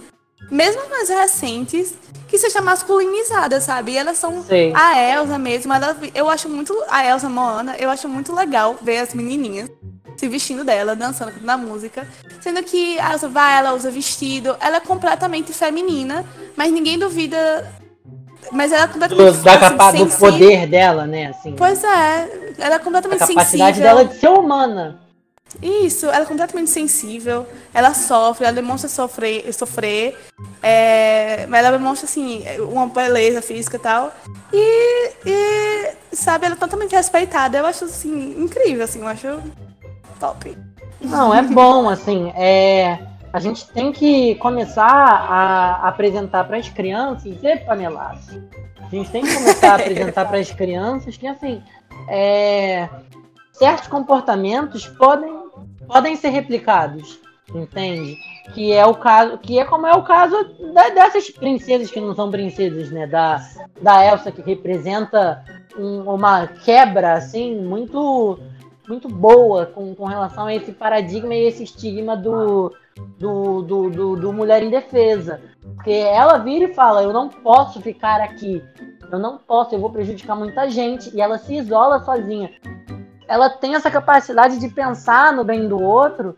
mesmo 0.50 0.90
mais 0.90 1.10
recentes, 1.10 1.94
que 2.28 2.38
seja 2.38 2.62
masculinizada, 2.62 3.60
sabe? 3.62 3.94
E 3.94 3.98
elas 3.98 4.18
são 4.18 4.44
Sim. 4.44 4.74
a 4.76 5.00
Elsa 5.02 5.38
mesmo, 5.38 5.74
ela, 5.74 5.96
eu 6.14 6.30
acho 6.30 6.50
muito 6.50 6.76
a 6.90 7.06
Elsa 7.06 7.30
Moana, 7.30 7.76
eu 7.78 7.90
acho 7.90 8.08
muito 8.08 8.34
legal 8.34 8.76
ver 8.82 9.00
as 9.00 9.14
menininhas 9.14 9.70
se 10.18 10.28
vestindo 10.28 10.64
dela, 10.64 10.96
dançando 10.96 11.34
na 11.42 11.56
música, 11.56 12.08
sendo 12.42 12.64
que 12.64 13.00
a 13.00 13.14
Elsa 13.14 13.30
vai, 13.30 13.60
ela 13.60 13.74
usa 13.74 13.92
vestido, 13.92 14.58
ela 14.60 14.78
é 14.78 14.80
completamente 14.80 15.54
feminina, 15.54 16.26
mas 16.56 16.72
ninguém 16.72 16.98
duvida 16.98 17.72
mas 18.52 18.72
ela 18.72 18.86
é 18.86 18.88
completamente 18.88 19.38
do, 19.38 19.44
da 19.44 19.58
capa, 19.58 19.92
do 19.92 20.08
poder 20.08 20.68
dela, 20.68 21.06
né? 21.06 21.28
Assim, 21.28 21.54
pois 21.58 21.84
é, 21.84 22.54
ela 22.58 22.76
é 22.76 22.80
completamente 22.80 23.24
a 23.24 23.28
capacidade 23.28 23.78
sensível. 23.78 23.84
dela 23.84 24.06
de 24.06 24.16
ser 24.16 24.30
humana. 24.30 25.00
Isso, 25.62 26.06
ela 26.08 26.24
é 26.24 26.26
completamente 26.26 26.70
sensível, 26.70 27.48
ela 27.74 27.94
sofre, 27.94 28.46
ela 28.46 28.54
demonstra 28.54 28.90
sofrer, 28.90 29.52
sofrer 29.54 30.16
é, 30.62 31.48
mas 31.48 31.66
ela 31.66 31.78
demonstra, 31.78 32.06
assim, 32.06 32.44
uma 32.60 32.88
beleza 32.88 33.42
física 33.42 33.78
e 33.78 33.80
tal. 33.80 34.12
E, 34.52 35.12
e, 35.26 36.16
sabe, 36.16 36.46
ela 36.46 36.56
é 36.56 36.58
totalmente 36.58 36.96
respeitada. 36.96 37.58
Eu 37.58 37.66
acho, 37.66 37.86
assim, 37.86 38.36
incrível, 38.42 38.84
assim, 38.84 39.00
eu 39.00 39.08
acho 39.08 39.42
top. 40.20 40.58
Não, 41.02 41.34
é 41.34 41.42
bom, 41.42 41.90
assim, 41.90 42.32
é, 42.36 43.00
a 43.32 43.40
gente 43.40 43.68
tem 43.70 43.92
que 43.92 44.36
começar 44.36 44.86
a 44.86 45.88
apresentar 45.88 46.44
para 46.44 46.58
as 46.58 46.70
crianças 46.70 47.38
e 47.42 47.58
panelaço. 47.58 48.44
A 48.80 48.90
gente 48.90 49.10
tem 49.12 49.24
que 49.24 49.34
começar 49.34 49.72
a 49.72 49.76
apresentar 49.82 50.26
para 50.26 50.40
as 50.40 50.52
crianças 50.52 51.18
que, 51.18 51.28
assim, 51.28 51.62
é, 52.10 52.90
certos 53.54 53.88
comportamentos 53.88 54.88
podem, 54.88 55.37
podem 55.88 56.16
ser 56.16 56.30
replicados, 56.30 57.20
entende? 57.54 58.18
Que 58.54 58.74
é 58.74 58.86
o 58.86 58.96
caso, 58.96 59.38
que 59.38 59.60
é 59.60 59.66
como 59.66 59.88
é 59.88 59.94
o 59.94 60.04
caso 60.04 60.36
da, 60.74 60.90
dessas 60.90 61.30
princesas 61.30 61.90
que 61.90 62.00
não 62.00 62.14
são 62.14 62.30
princesas, 62.30 62.92
né? 62.92 63.08
Da, 63.08 63.42
da 63.82 64.06
Elsa 64.06 64.32
que 64.32 64.42
representa 64.42 65.44
um, 65.78 66.02
uma 66.02 66.48
quebra 66.48 67.14
assim 67.14 67.56
muito 67.56 68.40
muito 68.88 69.10
boa 69.10 69.66
com, 69.66 69.94
com 69.94 70.06
relação 70.06 70.46
a 70.46 70.56
esse 70.56 70.72
paradigma 70.72 71.36
e 71.36 71.46
esse 71.46 71.64
estigma 71.64 72.16
do, 72.16 72.74
do, 73.20 73.62
do, 73.62 73.90
do, 73.90 74.16
do 74.16 74.34
mulher 74.34 74.64
indefesa. 74.64 75.42
Porque 75.76 75.92
ela 75.92 76.38
vira 76.38 76.66
e 76.66 76.74
fala: 76.74 77.04
Eu 77.04 77.12
não 77.12 77.28
posso 77.28 77.82
ficar 77.82 78.22
aqui, 78.22 78.64
eu 79.12 79.20
não 79.20 79.38
posso, 79.38 79.76
eu 79.76 79.80
vou 79.80 79.90
prejudicar 79.90 80.36
muita 80.36 80.70
gente. 80.70 81.14
E 81.14 81.22
ela 81.22 81.38
se 81.38 81.56
isola 81.56 82.04
sozinha 82.04 82.52
ela 83.28 83.50
tem 83.50 83.76
essa 83.76 83.92
capacidade 83.92 84.60
de 84.60 84.70
pensar 84.70 85.34
no 85.34 85.44
bem 85.44 85.68
do 85.68 85.82
outro 85.82 86.38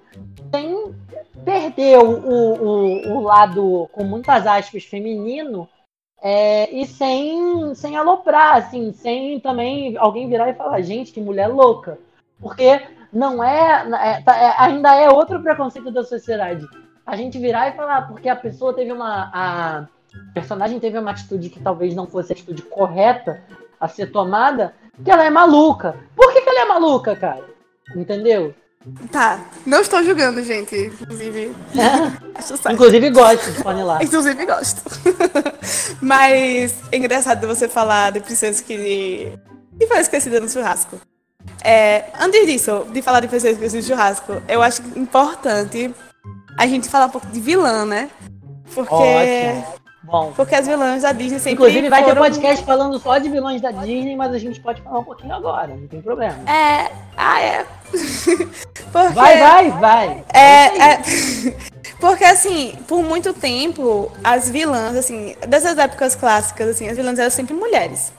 sem 0.51 0.93
perder 1.46 1.98
o, 2.00 2.10
o, 2.10 3.17
o 3.17 3.22
lado, 3.22 3.89
com 3.91 4.03
muitas 4.03 4.46
aspas, 4.46 4.84
feminino, 4.84 5.69
é, 6.22 6.69
e 6.74 6.86
sem, 6.86 7.74
sem 7.75 7.96
aloprar, 7.96 8.58
assim, 8.58 8.91
sem 8.91 9.39
também 9.39 9.96
alguém 9.98 10.27
virar 10.27 10.50
e 10.50 10.55
falar, 10.55 10.81
gente, 10.81 11.12
que 11.12 11.22
mulher 11.22 11.48
louca. 11.48 11.98
Porque 12.41 12.81
não 13.12 13.43
é, 13.43 14.17
é, 14.17 14.22
tá, 14.22 14.36
é, 14.36 14.55
ainda 14.58 14.96
é 14.96 15.10
outro 15.10 15.41
preconceito 15.41 15.91
da 15.91 16.03
sociedade. 16.03 16.65
A 17.05 17.15
gente 17.15 17.39
virar 17.39 17.69
e 17.69 17.75
falar, 17.75 18.08
porque 18.08 18.29
a 18.29 18.36
pessoa 18.36 18.74
teve 18.74 18.91
uma. 18.91 19.31
A 19.34 19.88
personagem 20.34 20.79
teve 20.79 20.98
uma 20.98 21.12
atitude 21.12 21.50
que 21.50 21.60
talvez 21.60 21.96
não 21.96 22.08
fosse 22.08 22.31
a 22.31 22.36
atitude 22.36 22.62
correta 22.63 23.41
a 23.79 23.88
ser 23.88 24.12
tomada, 24.12 24.74
que 25.03 25.10
ela 25.10 25.24
é 25.24 25.29
maluca. 25.29 25.96
Por 26.15 26.34
que, 26.34 26.41
maluca, 26.69 27.15
cara? 27.15 27.43
Entendeu? 27.95 28.53
Tá, 29.11 29.45
não 29.65 29.81
estou 29.81 30.01
julgando, 30.03 30.41
gente. 30.41 30.75
Inclusive. 31.01 31.53
É. 31.75 32.71
Inclusive 32.71 33.09
gosto 33.09 33.51
de 33.51 33.63
panelar. 33.63 34.01
Inclusive 34.01 34.45
gosto. 34.45 34.81
Mas 36.01 36.75
é 36.91 36.97
engraçado 36.97 37.45
você 37.45 37.67
falar 37.67 38.11
de 38.11 38.21
princesa 38.21 38.63
que, 38.63 39.33
que 39.77 39.88
foi 39.88 39.99
esquecida 39.99 40.39
no 40.39 40.49
churrasco. 40.49 40.99
É, 41.63 42.05
antes 42.19 42.45
disso, 42.45 42.85
de 42.91 43.01
falar 43.01 43.19
de 43.19 43.27
princesa 43.27 43.53
esquecida 43.53 43.81
no 43.81 43.88
churrasco, 43.88 44.41
eu 44.47 44.61
acho 44.61 44.81
importante 44.95 45.93
a 46.57 46.65
gente 46.65 46.88
falar 46.88 47.07
um 47.07 47.11
pouco 47.11 47.27
de 47.27 47.41
vilã, 47.41 47.85
né? 47.85 48.09
Porque. 48.73 48.93
Ótimo. 48.93 49.78
Bom. 50.10 50.34
Porque 50.36 50.56
as 50.56 50.68
vilãs 50.68 51.04
da 51.04 51.12
Disney 51.12 51.39
sempre. 51.39 51.54
Inclusive, 51.54 51.89
vai 51.89 52.04
foram... 52.04 52.16
ter 52.16 52.30
podcast 52.30 52.66
falando 52.66 53.00
só 53.00 53.18
de 53.18 53.30
vilões 53.30 53.62
da 53.62 53.72
Disney, 53.72 54.16
mas 54.16 54.34
a 54.34 54.39
gente 54.39 54.60
pode 54.60 54.82
falar 54.82 55.00
um 55.00 55.04
pouquinho 55.04 55.34
agora, 55.34 55.75
não 55.75 55.88
tem 55.88 56.01
problema. 56.01 56.38
É. 56.50 56.92
Ah, 57.16 57.42
é. 57.42 57.66
Porque... 57.92 58.48
Vai, 59.13 59.39
vai, 59.39 59.70
vai. 59.72 60.24
É, 60.34 60.94
é... 60.94 61.01
Porque, 62.00 62.24
assim, 62.24 62.75
por 62.88 63.04
muito 63.04 63.34
tempo, 63.34 64.12
as 64.24 64.50
vilãs, 64.50 64.96
assim, 64.96 65.36
dessas 65.48 65.78
épocas 65.78 66.16
clássicas, 66.16 66.70
assim, 66.70 66.88
as 66.88 66.96
vilãs 66.98 67.20
eram 67.20 67.30
sempre 67.30 67.54
mulheres. 67.54 68.12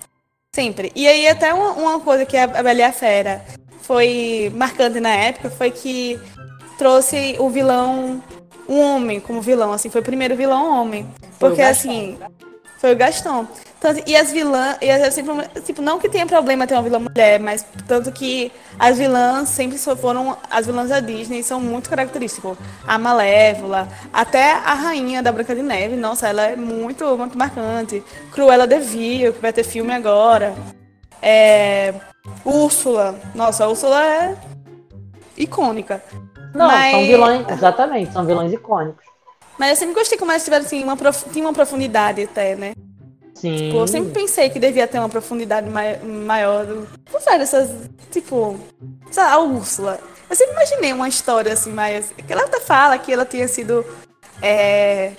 Sempre. 0.55 0.93
E 0.95 1.09
aí, 1.09 1.27
até 1.27 1.53
uma, 1.53 1.73
uma 1.73 2.01
coisa 2.01 2.27
que 2.27 2.37
a 2.37 2.47
Bela 2.47 2.75
e 2.75 2.83
a 2.83 2.93
Fera 2.93 3.43
foi 3.83 4.53
marcante 4.55 5.01
na 5.01 5.11
época 5.11 5.51
foi 5.51 5.71
que 5.71 6.21
trouxe 6.77 7.37
o 7.39 7.49
vilão 7.49 8.23
um 8.69 8.81
homem 8.81 9.19
como 9.19 9.41
vilão, 9.41 9.73
assim, 9.73 9.91
foi 9.91 10.01
o 10.01 10.05
primeiro 10.05 10.37
vilão 10.37 10.81
homem. 10.81 11.09
Porque 11.41 11.63
assim, 11.63 12.19
foi 12.79 12.93
o 12.93 12.97
Gastão. 12.97 13.49
Tanto, 13.81 14.03
e 14.07 14.15
as 14.15 14.31
vilãs, 14.31 14.77
e 14.83 14.91
as, 14.91 15.15
sempre, 15.15 15.49
tipo, 15.63 15.81
não 15.81 15.99
que 15.99 16.09
tenha 16.09 16.27
problema 16.27 16.67
ter 16.67 16.75
uma 16.75 16.83
vilã 16.83 16.99
mulher, 16.99 17.41
mas 17.41 17.65
tanto 17.89 18.13
que 18.13 18.53
as 18.79 18.99
vilãs 18.99 19.49
sempre 19.49 19.79
foram, 19.79 20.37
as 20.51 20.67
vilãs 20.67 20.91
da 20.91 21.01
Disney 21.01 21.43
são 21.43 21.59
muito 21.59 21.89
características. 21.89 22.59
A 22.87 22.99
Malévola, 22.99 23.89
até 24.13 24.53
a 24.53 24.75
rainha 24.75 25.23
da 25.23 25.33
Branca 25.33 25.55
de 25.55 25.63
Neve, 25.63 25.97
nossa, 25.97 26.29
ela 26.29 26.43
é 26.43 26.57
muito, 26.57 27.17
muito 27.17 27.39
marcante. 27.39 28.05
Cruella 28.33 28.67
de 28.67 28.79
Vil, 28.79 29.33
que 29.33 29.41
vai 29.41 29.53
ter 29.53 29.65
filme 29.65 29.95
agora. 29.95 30.55
É, 31.23 31.95
Úrsula, 32.45 33.19
nossa, 33.35 33.65
a 33.65 33.69
Úrsula 33.69 34.05
é 34.05 34.37
icônica. 35.39 36.03
Não, 36.55 36.67
Mas... 36.67 36.91
são 36.93 37.01
vilões, 37.01 37.49
exatamente, 37.49 38.13
são 38.13 38.27
vilões 38.27 38.53
icônicos. 38.53 39.10
Mas 39.61 39.73
eu 39.73 39.77
sempre 39.77 39.95
gostei 39.95 40.17
como 40.17 40.33
elas 40.33 40.43
tiveram 40.43 40.65
assim, 40.65 40.83
uma, 40.83 40.97
prof... 40.97 41.29
tinha 41.31 41.45
uma 41.45 41.53
profundidade 41.53 42.23
até, 42.23 42.57
né? 42.57 42.73
Sim. 43.35 43.55
Tipo, 43.57 43.77
eu 43.77 43.87
sempre 43.87 44.11
pensei 44.11 44.49
que 44.49 44.59
devia 44.59 44.89
ter 44.89 44.99
uma 44.99 45.09
profundidade 45.11 45.69
mai... 45.69 45.99
maior. 45.99 46.65
Do... 46.65 46.89
Não 47.13 47.21
sei, 47.21 47.35
essas. 47.35 47.71
Tipo. 48.11 48.59
A 49.19 49.39
Úrsula. 49.39 50.01
Eu 50.31 50.35
sempre 50.35 50.55
imaginei 50.55 50.95
uma 50.95 51.09
história 51.11 51.53
assim, 51.53 51.73
mais. 51.73 52.11
Que 52.11 52.33
ela 52.33 52.45
até 52.45 52.59
fala 52.59 52.97
que 52.97 53.13
ela 53.13 53.27
tinha 53.27 53.47
sido. 53.47 53.85
É, 54.41 55.13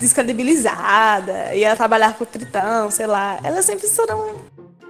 descredibilizada, 0.00 1.54
ia 1.54 1.76
trabalhar 1.76 2.14
com 2.14 2.24
o 2.24 2.26
Tritão, 2.26 2.90
sei 2.90 3.06
lá. 3.06 3.38
Elas 3.44 3.64
sempre 3.64 3.86
foram. 3.86 4.40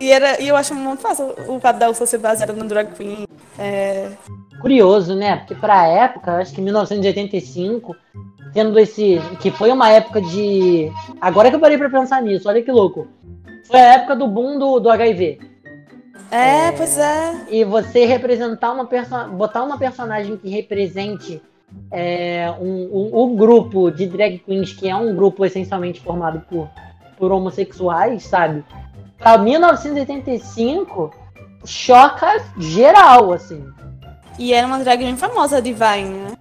E, 0.01 0.11
era, 0.11 0.41
e 0.41 0.49
eu 0.49 0.57
acho 0.57 0.75
muito 0.75 1.03
fácil 1.03 1.35
o 1.47 1.61
fato 1.61 1.79
da 1.79 1.91
Úrsula 1.91 2.07
ser 2.07 2.19
baseada 2.19 2.55
no 2.55 2.67
Drag 2.67 2.91
Queen. 2.95 3.27
É, 3.59 4.09
curioso, 4.63 5.15
né? 5.15 5.37
Porque 5.37 5.55
para 5.55 5.79
a 5.79 5.87
época, 5.87 6.39
acho 6.39 6.55
que 6.55 6.63
1985, 6.63 7.95
tendo 8.53 8.79
esse. 8.79 9.21
que 9.41 9.51
foi 9.51 9.71
uma 9.71 9.91
época 9.91 10.21
de. 10.21 10.91
Agora 11.21 11.51
que 11.51 11.57
eu 11.57 11.61
parei 11.61 11.79
para 11.79 11.91
pensar 11.91 12.23
nisso, 12.23 12.49
olha 12.49 12.63
que 12.63 12.73
louco. 12.73 13.09
Foi 13.67 13.79
a 13.79 13.95
época 13.95 14.17
do 14.17 14.27
boom 14.27 14.59
do, 14.59 14.81
do 14.81 14.91
HIV. 14.91 15.39
É, 16.31 16.67
é, 16.67 16.73
pois 16.73 16.99
é. 16.99 17.47
E 17.51 17.65
você 17.65 18.05
representar 18.07 18.73
uma 18.73 18.87
personagem. 18.87 19.37
botar 19.37 19.63
uma 19.63 19.79
personagem 19.79 20.37
que 20.37 20.49
represente 20.49 21.43
é, 21.91 22.53
um, 22.61 22.89
um, 22.93 23.23
um, 23.23 23.37
grupo 23.37 23.91
de 23.91 24.07
drag 24.07 24.39
queens, 24.39 24.73
que 24.73 24.89
é 24.89 24.97
um 24.97 25.15
grupo 25.15 25.45
essencialmente 25.45 26.01
formado 26.01 26.41
por, 26.49 26.69
por 27.17 27.33
homossexuais, 27.33 28.25
sabe? 28.25 28.65
Pra 29.19 29.37
1985, 29.37 31.11
choca 31.65 32.43
geral, 32.59 33.33
assim. 33.33 33.67
E 34.39 34.53
era 34.55 34.67
uma 34.67 34.79
drag 34.79 34.99
bem 34.99 35.17
famosa 35.17 35.61
de 35.61 35.73
Vine, 35.73 36.15
né? 36.15 36.38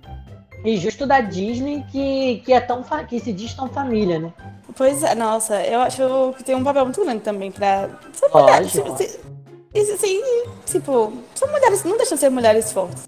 E 0.67 0.75
justo 0.75 1.07
da 1.07 1.21
Disney 1.21 1.81
que, 1.89 2.41
que 2.43 2.51
é 2.51 2.59
tão 2.59 2.83
que 3.07 3.21
se 3.21 3.31
diz 3.31 3.53
tão 3.53 3.69
família, 3.69 4.19
né? 4.19 4.33
Pois 4.75 5.01
é, 5.01 5.15
nossa, 5.15 5.63
eu 5.63 5.79
acho 5.79 6.33
que 6.35 6.43
tem 6.43 6.55
um 6.55 6.63
papel 6.63 6.83
muito 6.83 7.01
grande 7.01 7.21
também 7.21 7.49
pra. 7.49 7.89
São 8.11 8.29
mulheres, 8.33 8.73
tipo, 8.73 8.91
assim, 8.91 10.21
tipo, 10.65 11.13
são 11.35 11.49
mulheres, 11.49 11.85
não 11.85 11.95
deixam 11.95 12.15
de 12.15 12.19
ser 12.19 12.29
mulheres 12.29 12.73
fortes. 12.73 13.07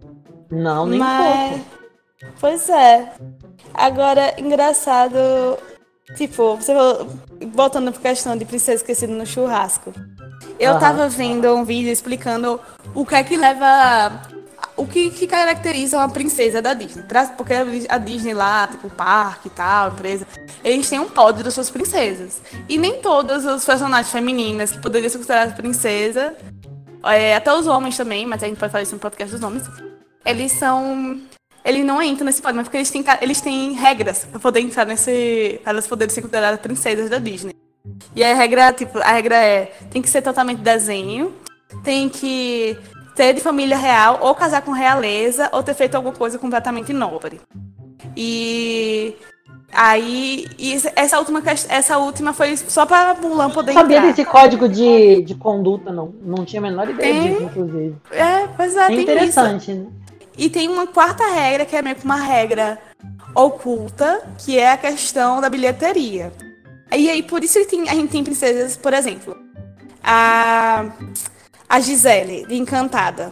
Não, 0.50 0.86
nem 0.86 1.00
Mas... 1.00 1.50
pouco. 1.50 1.66
Pois 2.40 2.70
é. 2.70 3.12
Agora, 3.74 4.40
engraçado, 4.40 5.18
tipo, 6.16 6.56
você 6.56 6.74
voltando 7.52 7.92
pra 7.92 8.10
questão 8.10 8.38
de 8.38 8.46
princesa 8.46 8.78
esquecida 8.78 9.12
no 9.12 9.26
churrasco. 9.26 9.94
Eu 10.58 10.76
uhum. 10.76 10.80
tava 10.80 11.10
vendo 11.10 11.54
um 11.54 11.66
vídeo 11.66 11.92
explicando 11.92 12.58
o 12.96 13.06
que 13.06 13.16
é 13.16 13.24
que 13.24 13.36
leva 13.36 14.22
o 14.80 14.88
que, 14.88 15.10
que, 15.10 15.28
caracteriza 15.28 15.98
uma 15.98 16.10
princesa 16.10 16.62
da 16.62 16.74
Disney. 16.74 17.04
Porque 17.36 17.54
a 17.88 17.98
Disney 17.98 18.34
lá, 18.34 18.68
tipo, 18.68 18.88
o 18.88 18.90
parque 18.90 19.48
e 19.48 19.52
tal, 19.52 19.90
empresa, 19.92 20.26
eles 20.64 20.90
têm 20.90 21.00
um 21.00 21.10
pódio 21.10 21.44
das 21.44 21.54
suas 21.54 21.70
princesas. 21.70 22.42
E 22.68 22.78
nem 22.78 23.02
todas 23.02 23.46
as 23.46 23.66
personagens 23.66 24.12
femininas 24.12 24.72
que 24.72 24.80
poderiam 24.80 25.10
ser 25.10 25.18
consideradas 25.18 25.54
princesa, 25.54 26.36
é, 27.04 27.36
até 27.36 27.54
os 27.54 27.68
homens 27.68 27.98
também, 27.98 28.26
mas 28.26 28.42
a 28.42 28.48
gente 28.48 28.58
pode 28.58 28.72
falar 28.72 28.84
isso 28.84 28.94
no 28.94 29.00
podcast 29.00 29.36
dos 29.36 29.44
homens, 29.44 29.64
eles 30.26 30.52
são. 30.54 31.22
Eles 31.64 31.86
não 31.86 32.02
entram 32.02 32.26
nesse 32.26 32.42
pódio, 32.42 32.56
mas 32.56 32.68
porque 32.68 32.78
eles 32.78 32.90
têm, 32.90 33.04
eles 33.22 33.42
têm 33.42 33.74
regras 33.74 34.26
para 34.26 34.40
poder 34.40 34.62
entrar 34.62 34.86
nesse. 34.86 35.60
para 35.62 35.72
elas 35.72 35.88
poderem 35.88 36.14
ser 36.14 36.22
consideradas 36.22 36.60
princesas 36.62 37.10
da 37.10 37.20
Disney. 37.20 37.54
E 38.16 38.24
a 38.24 38.34
regra, 38.34 38.72
tipo, 38.72 38.98
a 39.00 39.12
regra 39.12 39.36
é, 39.36 39.66
tem 39.92 40.02
que 40.02 40.10
ser 40.10 40.22
totalmente 40.22 40.60
desenho, 40.60 41.34
tem 41.84 42.08
que 42.08 42.78
ser 43.20 43.34
de 43.34 43.42
família 43.42 43.78
real, 43.78 44.20
ou 44.22 44.34
casar 44.34 44.62
com 44.62 44.72
realeza, 44.72 45.50
ou 45.52 45.62
ter 45.62 45.74
feito 45.74 45.96
alguma 45.96 46.16
coisa 46.16 46.40
completamente 46.40 46.94
nobre. 46.94 47.42
E 48.16 49.14
aí, 49.74 50.48
e 50.58 50.78
essa 50.96 51.20
última, 51.20 51.44
essa 51.68 51.98
última 51.98 52.32
foi 52.32 52.56
só 52.56 52.86
para 52.86 53.16
Mulan 53.16 53.50
poder 53.50 53.74
Sabia 53.74 53.98
entrar. 53.98 54.10
desse 54.10 54.24
código 54.24 54.70
de, 54.70 55.22
de 55.24 55.36
conduta, 55.36 55.92
não. 55.92 56.14
Não 56.22 56.46
tinha 56.46 56.62
a 56.62 56.64
menor 56.64 56.90
ideia 56.90 57.14
tem, 57.14 57.34
disso, 57.34 57.44
inclusive. 57.44 57.96
É, 58.10 58.48
pois 58.56 58.78
é, 58.78 58.88
é 58.88 59.02
interessante, 59.02 59.72
isso. 59.72 59.82
né? 59.82 59.88
E 60.38 60.50
tem 60.50 60.70
uma 60.70 60.88
quarta 60.88 61.26
regra, 61.26 61.66
que 61.66 61.76
é 61.76 61.82
meio 61.82 61.98
que 61.98 62.06
uma 62.06 62.16
regra 62.16 62.80
oculta, 63.36 64.22
que 64.38 64.58
é 64.58 64.72
a 64.72 64.78
questão 64.78 65.42
da 65.42 65.50
bilheteria. 65.50 66.32
E 66.96 67.10
aí, 67.10 67.22
por 67.22 67.44
isso 67.44 67.60
que 67.60 67.66
tem, 67.66 67.90
a 67.90 67.94
gente 67.94 68.12
tem 68.12 68.24
princesas, 68.24 68.78
por 68.78 68.94
exemplo, 68.94 69.36
a 70.02 70.86
a 71.70 71.80
Gisele, 71.80 72.48
de 72.48 72.56
Encantada. 72.56 73.32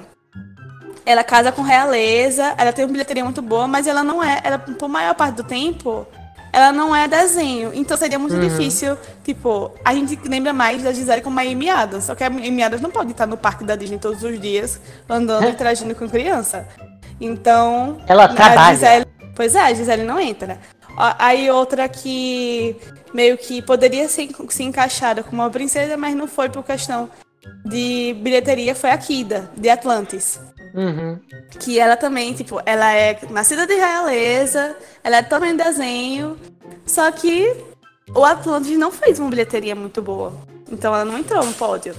Ela 1.03 1.23
casa 1.23 1.51
com 1.51 1.63
realeza, 1.63 2.53
ela 2.57 2.71
tem 2.71 2.85
uma 2.85 2.91
bilheteria 2.91 3.23
muito 3.23 3.41
boa, 3.41 3.67
mas 3.67 3.87
ela 3.87 4.03
não 4.03 4.23
é, 4.23 4.39
ela, 4.43 4.59
por 4.59 4.87
maior 4.87 5.15
parte 5.15 5.37
do 5.37 5.43
tempo, 5.43 6.05
ela 6.53 6.71
não 6.71 6.95
é 6.95 7.07
desenho. 7.07 7.71
Então 7.73 7.97
seria 7.97 8.19
muito 8.19 8.35
uhum. 8.35 8.41
difícil, 8.41 8.95
tipo, 9.23 9.71
a 9.83 9.93
gente 9.93 10.19
lembra 10.27 10.53
mais 10.53 10.83
da 10.83 10.91
Gisele 10.91 11.21
como 11.21 11.39
a 11.39 11.43
Amy 11.43 11.69
Adams, 11.69 12.03
só 12.03 12.13
que 12.13 12.23
a 12.23 12.27
Amy 12.27 12.61
Adams 12.61 12.81
não 12.81 12.91
pode 12.91 13.11
estar 13.11 13.25
no 13.25 13.37
parque 13.37 13.63
da 13.63 13.75
Disney 13.75 13.97
todos 13.97 14.21
os 14.21 14.39
dias, 14.39 14.79
andando 15.09 15.45
e 15.45 15.49
interagindo 15.49 15.95
com 15.95 16.07
criança. 16.07 16.67
Então. 17.19 17.99
Ela 18.05 18.27
trabalha. 18.27 18.75
Gisele, 18.75 19.05
pois 19.35 19.55
é, 19.55 19.61
a 19.61 19.73
Gisele 19.73 20.03
não 20.03 20.19
entra. 20.19 20.59
Aí 20.97 21.49
outra 21.49 21.87
que 21.87 22.75
meio 23.13 23.37
que 23.37 23.61
poderia 23.61 24.09
ser, 24.09 24.29
ser 24.49 24.63
encaixada 24.63 25.23
como 25.23 25.41
uma 25.41 25.49
princesa, 25.49 25.95
mas 25.95 26.15
não 26.15 26.27
foi 26.27 26.49
por 26.49 26.63
questão 26.63 27.09
de 27.65 28.15
bilheteria 28.21 28.75
foi 28.75 28.91
a 28.91 28.97
Kida, 28.97 29.49
de 29.55 29.69
Atlantis. 29.69 30.39
Uhum. 30.73 31.19
Que 31.59 31.79
ela 31.79 31.97
também, 31.97 32.33
tipo, 32.33 32.61
ela 32.65 32.93
é 32.93 33.17
nascida 33.29 33.65
de 33.65 33.73
realeza, 33.73 34.75
ela 35.03 35.17
é 35.17 35.23
também 35.23 35.55
desenho, 35.55 36.37
só 36.85 37.11
que 37.11 37.55
o 38.13 38.23
Atlantis 38.23 38.77
não 38.77 38.91
fez 38.91 39.19
uma 39.19 39.29
bilheteria 39.29 39.75
muito 39.75 40.01
boa. 40.01 40.33
Então 40.71 40.93
ela 40.93 41.05
não 41.05 41.17
entrou 41.17 41.43
no 41.43 41.53
pódio. 41.53 41.95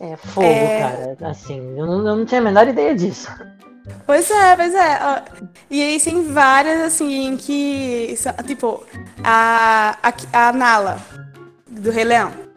É 0.00 0.16
fogo, 0.16 0.46
é... 0.46 0.80
cara. 0.80 1.30
Assim, 1.30 1.58
eu 1.76 1.86
não, 1.86 2.06
eu 2.06 2.16
não 2.16 2.24
tinha 2.24 2.40
a 2.40 2.44
menor 2.44 2.68
ideia 2.68 2.94
disso. 2.94 3.28
Pois 4.06 4.30
é, 4.30 4.56
pois 4.56 4.74
é. 4.74 5.24
E 5.70 5.82
aí 5.82 6.00
tem 6.00 6.22
várias, 6.32 6.80
assim, 6.82 7.36
que. 7.36 8.14
Tipo, 8.46 8.84
a, 9.24 9.98
a, 10.02 10.48
a 10.48 10.52
Nala, 10.52 10.98
do 11.66 11.90
Rei 11.90 12.04
Leão. 12.04 12.47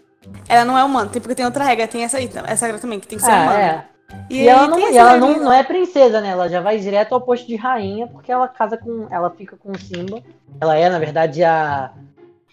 Ela 0.48 0.66
não 0.66 0.78
é 0.78 0.84
humana, 0.84 1.10
porque 1.10 1.36
tem 1.36 1.46
outra 1.46 1.64
regra, 1.64 1.88
tem 1.88 2.04
essa 2.04 2.18
aí, 2.18 2.30
essa 2.46 2.66
regra 2.66 2.82
também, 2.82 3.00
que 3.00 3.08
tem 3.08 3.18
que 3.18 3.24
ser 3.24 3.32
ah, 3.32 3.42
humana. 3.42 3.60
É. 3.60 3.86
E, 4.30 4.42
e 4.42 4.48
ela, 4.48 4.68
não, 4.68 4.80
e 4.80 4.98
ela 4.98 5.18
não, 5.18 5.40
não, 5.40 5.54
é 5.54 5.64
princesa, 5.64 6.20
né? 6.22 6.30
Ela 6.30 6.50
já 6.50 6.62
vai 6.62 6.78
direto 6.78 7.14
ao 7.14 7.22
posto 7.22 7.48
de 7.48 7.56
rainha, 7.56 8.08
porque 8.08 8.32
ela 8.32 8.48
casa 8.48 8.78
com. 8.78 9.08
Ela 9.10 9.30
fica 9.32 9.56
com 9.56 9.72
o 9.72 9.80
Simba. 9.80 10.22
Ela 10.60 10.76
é, 10.76 10.90
na 10.90 11.00
verdade, 11.00 11.44
a. 11.44 11.92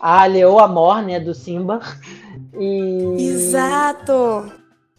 A 0.01 0.25
Leoa 0.27 0.69
Mor, 0.69 1.03
né? 1.03 1.19
Do 1.19 1.35
Simba. 1.35 1.81
E. 2.57 3.17
Exato! 3.19 4.53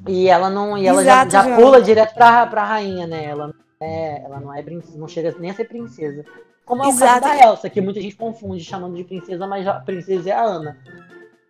E 0.05 0.27
ela 0.27 0.49
não. 0.49 0.77
E 0.77 0.85
ela 0.85 1.01
Exato, 1.01 1.31
já, 1.31 1.43
já 1.43 1.55
pula 1.55 1.81
direto 1.81 2.13
pra, 2.13 2.45
pra 2.47 2.65
rainha, 2.65 3.07
né? 3.07 3.25
Ela 3.25 3.53
é, 3.79 4.23
ela 4.23 4.39
não 4.39 4.53
é 4.53 4.61
princesa, 4.61 4.97
não 4.97 5.07
chega 5.07 5.33
nem 5.39 5.51
a 5.51 5.53
ser 5.53 5.65
princesa. 5.65 6.25
Como 6.65 6.83
é 6.83 6.87
o 6.87 6.89
Exato. 6.89 7.21
caso 7.21 7.39
da 7.39 7.47
Elsa, 7.47 7.69
que 7.69 7.81
muita 7.81 8.01
gente 8.01 8.15
confunde 8.15 8.63
chamando 8.63 8.95
de 8.95 9.03
princesa, 9.03 9.47
mas 9.47 9.65
a 9.65 9.79
princesa 9.79 10.29
é 10.29 10.33
a 10.33 10.43
Ana. 10.43 10.77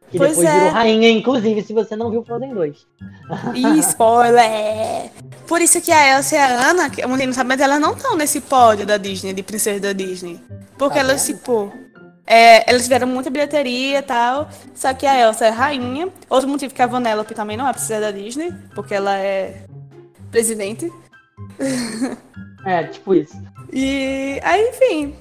Que 0.09 0.17
pois 0.17 0.31
depois 0.31 0.47
é. 0.47 0.57
virou 0.57 0.71
rainha, 0.71 1.09
inclusive, 1.09 1.61
se 1.61 1.73
você 1.73 1.95
não 1.95 2.09
viu 2.09 2.23
Frozen 2.23 2.53
2. 2.53 2.87
Ih, 3.55 3.79
spoiler! 3.79 5.11
Por 5.47 5.61
isso 5.61 5.79
que 5.81 5.91
a 5.91 6.17
Elsa 6.17 6.35
e 6.35 6.37
a 6.39 6.69
Ana, 6.69 6.89
que 6.89 7.01
a 7.01 7.07
mulher 7.07 7.27
não 7.27 7.33
sabe, 7.33 7.49
mas 7.49 7.61
elas 7.61 7.79
não 7.79 7.93
estão 7.93 8.15
nesse 8.15 8.41
pódio 8.41 8.85
da 8.85 8.97
Disney, 8.97 9.33
de 9.33 9.43
princesa 9.43 9.79
da 9.79 9.93
Disney. 9.93 10.39
Porque 10.77 10.95
tá 10.95 11.01
elas, 11.01 11.25
tipo. 11.25 11.71
É, 12.25 12.69
elas 12.69 12.83
tiveram 12.83 13.07
muita 13.07 13.29
bilheteria 13.29 13.99
e 13.99 14.01
tal. 14.01 14.49
Só 14.73 14.93
que 14.93 15.05
a 15.05 15.19
Elsa 15.19 15.45
é 15.45 15.49
rainha. 15.49 16.09
Outro 16.29 16.49
motivo 16.49 16.73
que 16.73 16.81
a 16.81 16.87
Vanellope 16.87 17.33
também 17.33 17.57
não 17.57 17.67
é 17.67 17.73
princesa 17.73 18.01
da 18.01 18.11
Disney, 18.11 18.53
porque 18.73 18.93
ela 18.93 19.17
é 19.17 19.63
presidente. 20.31 20.91
É, 22.65 22.83
tipo 22.83 23.15
isso. 23.15 23.41
E 23.71 24.37
aí, 24.43 24.67
enfim. 24.67 25.15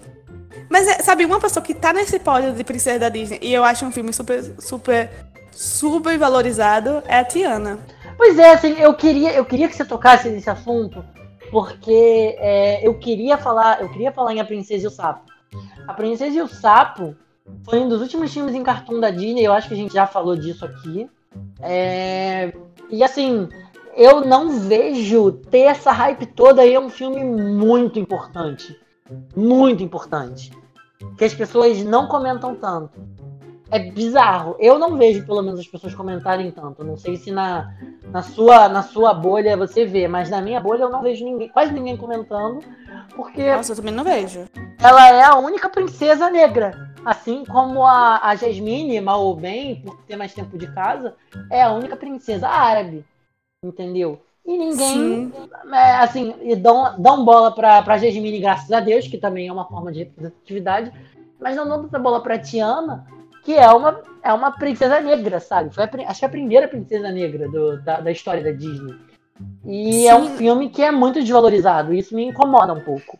Mas 0.68 0.86
é, 0.86 1.02
sabe, 1.02 1.24
uma 1.24 1.40
pessoa 1.40 1.64
que 1.64 1.74
tá 1.74 1.92
nesse 1.92 2.18
pódio 2.18 2.52
de 2.52 2.64
princesa 2.64 2.98
da 2.98 3.08
Disney 3.08 3.38
e 3.42 3.52
eu 3.52 3.64
acho 3.64 3.84
um 3.84 3.92
filme 3.92 4.12
super, 4.12 4.42
super, 4.58 5.10
super 5.50 6.18
valorizado 6.18 7.02
é 7.06 7.18
a 7.18 7.24
Tiana. 7.24 7.78
Pois 8.16 8.38
é, 8.38 8.52
assim, 8.52 8.74
eu 8.78 8.92
queria, 8.94 9.32
eu 9.32 9.44
queria 9.44 9.68
que 9.68 9.76
você 9.76 9.84
tocasse 9.84 10.28
nesse 10.28 10.50
assunto, 10.50 11.04
porque 11.50 12.36
é, 12.38 12.86
eu 12.86 12.94
queria 12.98 13.38
falar, 13.38 13.80
eu 13.80 13.88
queria 13.90 14.10
falar 14.10 14.34
em 14.34 14.40
A 14.40 14.44
Princesa 14.44 14.84
e 14.84 14.88
o 14.88 14.90
Sapo. 14.90 15.30
A 15.86 15.94
Princesa 15.94 16.36
e 16.36 16.42
o 16.42 16.48
Sapo 16.48 17.16
foi 17.64 17.78
um 17.78 17.88
dos 17.88 18.00
últimos 18.00 18.32
filmes 18.32 18.54
em 18.54 18.62
cartoon 18.62 19.00
da 19.00 19.10
Disney, 19.10 19.44
eu 19.44 19.52
acho 19.52 19.68
que 19.68 19.74
a 19.74 19.76
gente 19.76 19.94
já 19.94 20.06
falou 20.06 20.36
disso 20.36 20.64
aqui. 20.64 21.08
É, 21.60 22.52
e 22.90 23.04
assim, 23.04 23.48
eu 23.96 24.20
não 24.20 24.60
vejo 24.60 25.32
ter 25.32 25.62
essa 25.62 25.92
hype 25.92 26.26
toda 26.26 26.62
aí 26.62 26.74
é 26.74 26.80
um 26.80 26.90
filme 26.90 27.22
muito 27.24 27.98
importante. 27.98 28.78
Muito 29.36 29.82
importante. 29.82 30.52
Que 31.16 31.24
as 31.24 31.34
pessoas 31.34 31.82
não 31.84 32.06
comentam 32.06 32.54
tanto. 32.54 33.00
É 33.70 33.78
bizarro. 33.78 34.56
Eu 34.58 34.78
não 34.78 34.96
vejo, 34.96 35.26
pelo 35.26 35.42
menos, 35.42 35.60
as 35.60 35.66
pessoas 35.66 35.94
comentarem 35.94 36.50
tanto. 36.50 36.82
Não 36.82 36.96
sei 36.96 37.16
se 37.16 37.30
na, 37.30 37.74
na, 38.10 38.22
sua, 38.22 38.68
na 38.68 38.82
sua 38.82 39.12
bolha 39.12 39.56
você 39.56 39.84
vê, 39.84 40.08
mas 40.08 40.30
na 40.30 40.40
minha 40.40 40.60
bolha 40.60 40.84
eu 40.84 40.90
não 40.90 41.02
vejo 41.02 41.24
ninguém, 41.24 41.48
quase 41.48 41.72
ninguém 41.72 41.96
comentando. 41.96 42.60
Porque. 43.14 43.54
Nossa, 43.54 43.72
eu 43.72 43.76
também 43.76 43.92
não 43.92 44.04
vejo. 44.04 44.46
Ela 44.82 45.10
é 45.10 45.22
a 45.22 45.36
única 45.36 45.68
princesa 45.68 46.30
negra. 46.30 46.88
Assim 47.04 47.44
como 47.44 47.84
a, 47.84 48.20
a 48.22 48.34
Jasmine, 48.34 49.00
mal 49.00 49.22
ou 49.22 49.36
bem, 49.36 49.82
por 49.82 49.96
ter 50.02 50.16
mais 50.16 50.32
tempo 50.32 50.58
de 50.58 50.66
casa, 50.72 51.14
é 51.50 51.62
a 51.62 51.72
única 51.72 51.96
princesa 51.96 52.48
árabe 52.48 53.04
entendeu? 53.62 54.22
E 54.48 54.56
ninguém, 54.56 55.30
é, 55.70 55.96
assim, 55.96 56.34
e 56.40 56.56
dão, 56.56 56.98
dão 56.98 57.22
bola 57.22 57.52
pra, 57.54 57.82
pra 57.82 57.98
Jasmine, 57.98 58.40
graças 58.40 58.72
a 58.72 58.80
Deus, 58.80 59.06
que 59.06 59.18
também 59.18 59.46
é 59.46 59.52
uma 59.52 59.66
forma 59.66 59.92
de 59.92 59.98
representatividade, 59.98 60.90
mas 61.38 61.54
não 61.54 61.68
dão 61.68 61.84
essa 61.84 61.98
bola 61.98 62.22
pra 62.22 62.38
Tiana, 62.38 63.06
que 63.44 63.52
é 63.52 63.68
uma, 63.68 64.00
é 64.22 64.32
uma 64.32 64.50
princesa 64.52 65.00
negra, 65.00 65.38
sabe? 65.38 65.74
Foi 65.74 65.84
a, 65.84 65.90
acho 66.08 66.20
que 66.20 66.24
é 66.24 66.28
a 66.28 66.30
primeira 66.30 66.66
princesa 66.66 67.12
negra 67.12 67.46
do, 67.46 67.82
da, 67.82 68.00
da 68.00 68.11
história 68.11 68.42
da 68.42 68.50
Disney. 68.50 68.96
E 69.66 69.92
Sim. 69.92 70.08
é 70.08 70.14
um 70.14 70.30
filme 70.38 70.70
que 70.70 70.82
é 70.82 70.90
muito 70.90 71.20
desvalorizado, 71.20 71.92
e 71.92 71.98
isso 71.98 72.16
me 72.16 72.24
incomoda 72.24 72.72
um 72.72 72.80
pouco. 72.80 73.18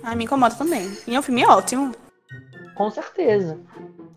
Ah, 0.00 0.14
me 0.14 0.26
incomoda 0.26 0.54
também. 0.54 0.88
E 1.08 1.16
é 1.16 1.18
um 1.18 1.22
filme 1.22 1.44
ótimo. 1.44 1.90
Com 2.76 2.88
certeza. 2.88 3.58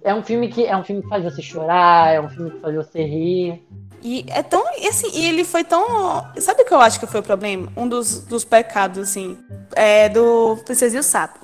É 0.04 0.14
um 0.14 0.22
filme 0.22 0.48
que 0.48 0.64
é 0.64 0.78
um 0.78 0.84
filme 0.84 1.02
que 1.02 1.10
faz 1.10 1.24
você 1.24 1.42
chorar, 1.42 2.14
é 2.14 2.22
um 2.22 2.30
filme 2.30 2.52
que 2.52 2.60
faz 2.60 2.76
você 2.76 3.04
rir. 3.04 3.66
E 4.02 4.26
é 4.30 4.44
tão. 4.44 4.64
E 4.78 4.88
assim, 4.88 5.10
e 5.14 5.26
ele 5.28 5.44
foi 5.44 5.64
tão. 5.64 6.26
Sabe 6.40 6.62
o 6.62 6.66
que 6.66 6.74
eu 6.74 6.82
acho 6.82 7.00
que 7.00 7.08
foi 7.08 7.20
o 7.20 7.24
problema? 7.24 7.72
Um 7.76 7.88
dos, 7.88 8.20
dos 8.20 8.44
pecados, 8.44 9.00
assim, 9.00 9.38
é 9.76 10.10
do 10.10 10.58
Princesa 10.66 10.96
e 10.96 11.00
o 11.00 11.04
Sapo. 11.04 11.40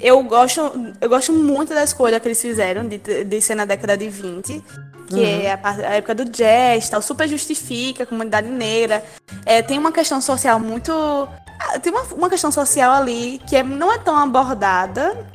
Eu 0.00 0.22
gosto, 0.22 0.60
eu 1.00 1.08
gosto 1.08 1.32
muito 1.32 1.74
da 1.74 1.84
escolha 1.84 2.20
que 2.20 2.28
eles 2.28 2.40
fizeram 2.40 2.86
de, 2.86 2.98
de 2.98 3.40
ser 3.40 3.54
na 3.54 3.64
década 3.64 3.96
de 3.96 4.08
20, 4.08 4.62
que 5.08 5.14
uhum. 5.14 5.24
é 5.24 5.52
a, 5.52 5.60
a, 5.62 5.94
época 5.96 6.14
do 6.14 6.24
jazz, 6.24 6.88
tal, 6.88 7.02
super 7.02 7.28
justifica 7.28 8.04
a 8.04 8.06
comunidade 8.06 8.48
negra. 8.48 9.04
É, 9.44 9.60
tem 9.60 9.78
uma 9.78 9.92
questão 9.92 10.20
social 10.20 10.58
muito. 10.58 10.92
Ah, 10.92 11.78
tem 11.78 11.92
uma, 11.92 12.02
uma 12.14 12.30
questão 12.30 12.50
social 12.50 12.92
ali 12.92 13.40
que 13.46 13.56
é, 13.56 13.62
não 13.62 13.92
é 13.92 13.98
tão 13.98 14.16
abordada, 14.16 15.26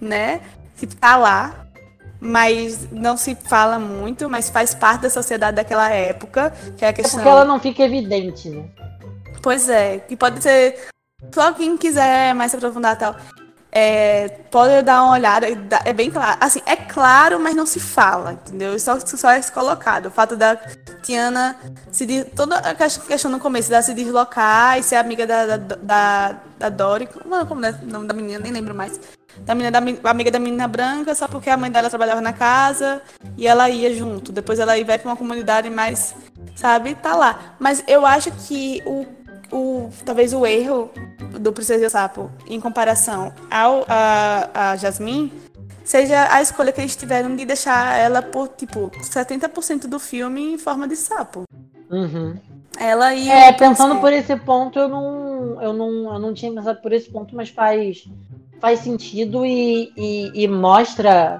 né? 0.00 0.40
Tipo, 0.78 0.96
tá 0.96 1.16
lá, 1.16 1.63
mas 2.24 2.90
não 2.90 3.16
se 3.16 3.34
fala 3.34 3.78
muito, 3.78 4.30
mas 4.30 4.48
faz 4.48 4.74
parte 4.74 5.02
da 5.02 5.10
sociedade 5.10 5.56
daquela 5.56 5.90
época, 5.90 6.52
que 6.76 6.84
é 6.84 6.88
a 6.88 6.92
questão... 6.92 7.20
É 7.20 7.22
porque 7.22 7.28
ela 7.28 7.44
não 7.44 7.60
fica 7.60 7.82
evidente, 7.82 8.48
né? 8.48 8.64
Pois 9.42 9.68
é, 9.68 9.98
que 9.98 10.16
pode 10.16 10.42
ser... 10.42 10.88
Só 11.32 11.52
quem 11.52 11.76
quiser 11.76 12.34
mais 12.34 12.50
se 12.50 12.56
aprofundar 12.56 12.96
tal, 12.96 13.14
é, 13.76 14.28
pode 14.50 14.82
dar 14.82 15.02
uma 15.02 15.12
olhada, 15.12 15.48
é 15.84 15.92
bem 15.92 16.08
claro. 16.08 16.38
Assim, 16.40 16.62
é 16.64 16.76
claro, 16.76 17.40
mas 17.40 17.56
não 17.56 17.66
se 17.66 17.80
fala, 17.80 18.34
entendeu? 18.34 18.78
Só, 18.78 19.00
só 19.00 19.30
é 19.30 19.42
colocado. 19.42 20.06
O 20.06 20.10
fato 20.10 20.36
da 20.36 20.56
Tiana 21.02 21.56
se 21.90 22.24
toda 22.36 22.56
a 22.56 22.74
questão 22.74 23.30
no 23.30 23.40
começo 23.40 23.68
dela 23.68 23.82
se 23.82 23.92
deslocar 23.92 24.78
e 24.78 24.82
ser 24.82 24.96
amiga 24.96 25.26
da, 25.26 25.56
da, 25.56 25.56
da, 25.56 26.40
da 26.56 26.68
Dory. 26.68 27.08
Como 27.08 27.34
é 27.34 27.42
o 27.42 27.86
nome 27.86 28.06
da 28.06 28.14
menina? 28.14 28.38
Nem 28.38 28.52
lembro 28.52 28.74
mais 28.74 29.00
da 29.40 29.54
menina 29.54 29.80
da 29.80 30.10
amiga 30.10 30.30
da 30.30 30.38
menina 30.38 30.68
branca, 30.68 31.14
só 31.14 31.26
porque 31.28 31.50
a 31.50 31.56
mãe 31.56 31.70
dela 31.70 31.88
trabalhava 31.90 32.20
na 32.20 32.32
casa 32.32 33.02
e 33.36 33.46
ela 33.46 33.68
ia 33.68 33.94
junto. 33.94 34.32
Depois 34.32 34.58
ela 34.58 34.76
ia 34.76 34.84
para 34.84 35.00
uma 35.04 35.16
comunidade 35.16 35.68
mais, 35.70 36.14
sabe, 36.54 36.94
tá 36.94 37.14
lá. 37.14 37.56
Mas 37.58 37.82
eu 37.86 38.06
acho 38.06 38.30
que 38.30 38.82
o, 38.86 39.06
o 39.52 39.90
talvez 40.04 40.32
o 40.32 40.46
erro 40.46 40.90
do 41.40 41.52
Princesa 41.52 41.84
e 41.84 41.86
o 41.86 41.90
Sapo 41.90 42.30
em 42.46 42.60
comparação 42.60 43.32
ao 43.50 43.84
a, 43.88 44.72
a 44.72 44.76
Jasmine 44.76 45.32
seja 45.84 46.32
a 46.32 46.40
escolha 46.40 46.72
que 46.72 46.80
eles 46.80 46.96
tiveram 46.96 47.36
de 47.36 47.44
deixar 47.44 47.98
ela 47.98 48.22
por 48.22 48.48
tipo 48.48 48.90
70% 48.90 49.86
do 49.86 49.98
filme 49.98 50.54
em 50.54 50.58
forma 50.58 50.88
de 50.88 50.96
sapo. 50.96 51.44
Uhum. 51.90 52.34
Ela 52.78 53.14
ia. 53.14 53.32
É, 53.32 53.52
pensando 53.52 54.00
por 54.00 54.12
esse 54.12 54.34
ponto, 54.36 54.78
eu 54.78 54.88
não, 54.88 55.62
eu 55.62 55.72
não, 55.72 56.14
eu 56.14 56.18
não 56.18 56.34
tinha 56.34 56.52
pensado 56.52 56.80
por 56.80 56.92
esse 56.92 57.08
ponto, 57.08 57.36
mas 57.36 57.50
faz 57.50 58.08
faz 58.64 58.80
sentido 58.80 59.44
e, 59.44 59.92
e, 59.94 60.42
e 60.42 60.48
mostra, 60.48 61.38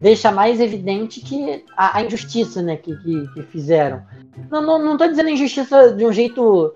deixa 0.00 0.32
mais 0.32 0.58
evidente 0.58 1.20
que 1.20 1.62
a, 1.76 1.98
a 1.98 2.02
injustiça 2.02 2.62
né, 2.62 2.76
que, 2.76 2.96
que, 2.96 3.28
que, 3.34 3.42
fizeram. 3.42 4.02
Não, 4.50 4.62
não, 4.62 4.78
não 4.82 4.96
tô 4.96 5.06
dizendo 5.06 5.28
injustiça 5.28 5.92
de 5.92 6.06
um 6.06 6.10
jeito. 6.10 6.72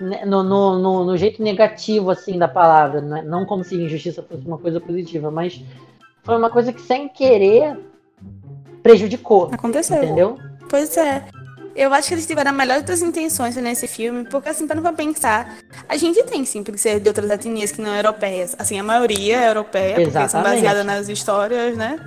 Né, 0.00 0.24
no, 0.24 0.42
no, 0.42 0.78
no, 0.78 1.04
no 1.04 1.16
jeito 1.18 1.42
negativo 1.42 2.10
assim 2.10 2.38
da 2.38 2.48
palavra, 2.48 3.02
né? 3.02 3.20
não 3.20 3.44
como 3.44 3.62
se 3.62 3.76
injustiça 3.76 4.22
fosse 4.22 4.46
uma 4.46 4.56
coisa 4.56 4.80
positiva, 4.80 5.30
mas 5.30 5.62
foi 6.22 6.38
uma 6.38 6.48
coisa 6.48 6.72
que 6.72 6.80
sem 6.80 7.06
querer 7.10 7.78
prejudicou. 8.82 9.50
Aconteceu. 9.52 10.02
Entendeu? 10.02 10.38
Pois 10.70 10.96
é. 10.96 11.22
Eu 11.74 11.92
acho 11.92 12.08
que 12.08 12.14
eles 12.14 12.26
tiveram 12.26 12.50
a 12.50 12.54
melhor 12.54 12.82
das 12.82 13.02
intenções 13.02 13.56
nesse 13.56 13.88
filme, 13.88 14.24
porque 14.24 14.48
assim, 14.48 14.66
para 14.66 14.80
não 14.80 14.94
pensar, 14.94 15.56
a 15.88 15.96
gente 15.96 16.22
tem 16.22 16.44
sim 16.44 16.64
ser 16.76 17.00
de 17.00 17.08
outras 17.08 17.28
etnias 17.30 17.72
que 17.72 17.82
não 17.82 17.94
europeias. 17.94 18.54
Assim, 18.58 18.78
a 18.78 18.82
maioria 18.82 19.40
é 19.40 19.48
europeia, 19.48 20.00
Exatamente. 20.00 20.12
porque 20.12 20.28
são 20.28 20.42
baseadas 20.42 20.86
nas 20.86 21.08
histórias, 21.08 21.76
né? 21.76 21.98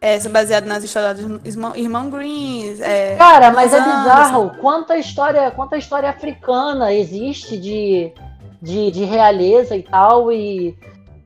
É, 0.00 0.18
são 0.18 0.32
baseadas 0.32 0.68
nas 0.68 0.82
histórias 0.82 1.20
dos 1.20 1.56
irmão 1.76 2.10
Greens. 2.10 2.80
É, 2.80 3.14
Cara, 3.14 3.52
mas 3.52 3.72
é 3.72 3.78
bizarro. 3.78 4.50
Quanta 4.60 4.98
história, 4.98 5.52
quanta 5.52 5.76
história 5.76 6.10
africana 6.10 6.92
existe 6.92 7.56
de, 7.56 8.12
de, 8.60 8.90
de 8.90 9.04
realeza 9.04 9.76
e 9.76 9.84
tal, 9.84 10.32
e, 10.32 10.76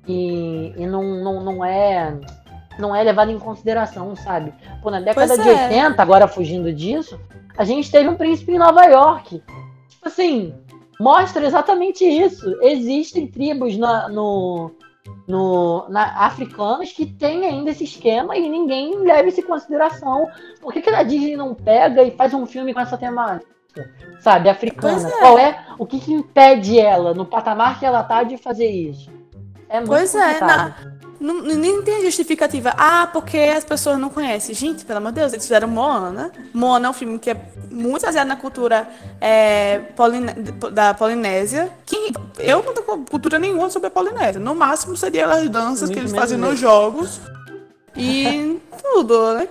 e, 0.06 0.74
e 0.76 0.86
não, 0.86 1.02
não, 1.02 1.42
não 1.42 1.64
é 1.64 2.12
não 2.78 2.94
é 2.94 3.02
levado 3.02 3.30
em 3.30 3.38
consideração, 3.38 4.14
sabe? 4.16 4.52
Pô, 4.82 4.90
na 4.90 5.00
década 5.00 5.34
pois 5.34 5.42
de 5.42 5.48
é. 5.48 5.64
80, 5.64 6.02
agora 6.02 6.28
fugindo 6.28 6.72
disso, 6.72 7.18
a 7.56 7.64
gente 7.64 7.90
teve 7.90 8.08
um 8.08 8.16
príncipe 8.16 8.52
em 8.52 8.58
Nova 8.58 8.84
York. 8.84 9.42
Tipo 9.88 10.08
assim, 10.08 10.54
mostra 11.00 11.46
exatamente 11.46 12.04
isso. 12.04 12.56
Existem 12.62 13.26
tribos 13.26 13.76
na, 13.76 14.08
no, 14.08 14.70
no, 15.26 15.88
na, 15.88 16.26
africanas 16.26 16.92
que 16.92 17.06
têm 17.06 17.46
ainda 17.46 17.70
esse 17.70 17.84
esquema 17.84 18.36
e 18.36 18.48
ninguém 18.48 18.98
leva 18.98 19.28
isso 19.28 19.40
em 19.40 19.46
consideração. 19.46 20.28
Por 20.60 20.72
que, 20.72 20.82
que 20.82 20.90
a 20.90 21.02
Disney 21.02 21.36
não 21.36 21.54
pega 21.54 22.02
e 22.02 22.10
faz 22.10 22.34
um 22.34 22.46
filme 22.46 22.74
com 22.74 22.80
essa 22.80 22.98
temática? 22.98 23.56
sabe, 24.20 24.48
africana. 24.48 25.08
É. 25.08 25.18
Qual 25.20 25.38
é 25.38 25.66
o 25.78 25.86
que, 25.86 26.00
que, 26.00 26.12
impede 26.12 26.78
ela, 26.78 27.14
no 27.14 27.24
patamar 27.24 27.78
que 27.78 27.86
ela 27.86 28.02
tá, 28.02 28.22
de 28.22 28.36
fazer 28.36 28.68
isso? 28.68 29.10
É 29.68 29.78
muito 29.78 29.88
pois 29.88 30.14
é, 30.14 30.34
complicado. 30.34 30.74
é, 30.80 30.84
na... 30.84 30.95
Não, 31.26 31.42
nem 31.42 31.82
tem 31.82 32.02
justificativa. 32.02 32.72
Ah, 32.76 33.08
porque 33.12 33.36
as 33.36 33.64
pessoas 33.64 33.98
não 33.98 34.08
conhecem. 34.08 34.54
Gente, 34.54 34.84
pelo 34.84 34.98
amor 34.98 35.10
de 35.10 35.18
Deus, 35.18 35.32
eles 35.32 35.44
fizeram 35.44 35.66
Moana. 35.66 36.30
Moana 36.54 36.86
é 36.86 36.90
um 36.90 36.92
filme 36.92 37.18
que 37.18 37.30
é 37.30 37.36
muito 37.68 38.06
baseado 38.06 38.28
na 38.28 38.36
cultura 38.36 38.88
é, 39.20 39.80
da 40.72 40.94
Polinésia. 40.94 41.68
Que 41.84 42.12
eu 42.38 42.62
não 42.62 42.72
tenho 42.72 43.04
cultura 43.10 43.40
nenhuma 43.40 43.68
sobre 43.70 43.88
a 43.88 43.90
Polinésia. 43.90 44.40
No 44.40 44.54
máximo 44.54 44.96
seria 44.96 45.26
as 45.26 45.48
danças 45.48 45.90
que 45.90 45.98
eles 45.98 46.12
fazem 46.12 46.38
nos 46.38 46.60
jogos. 46.60 47.20
E 47.96 48.60
tudo, 48.80 49.34
né? 49.34 49.48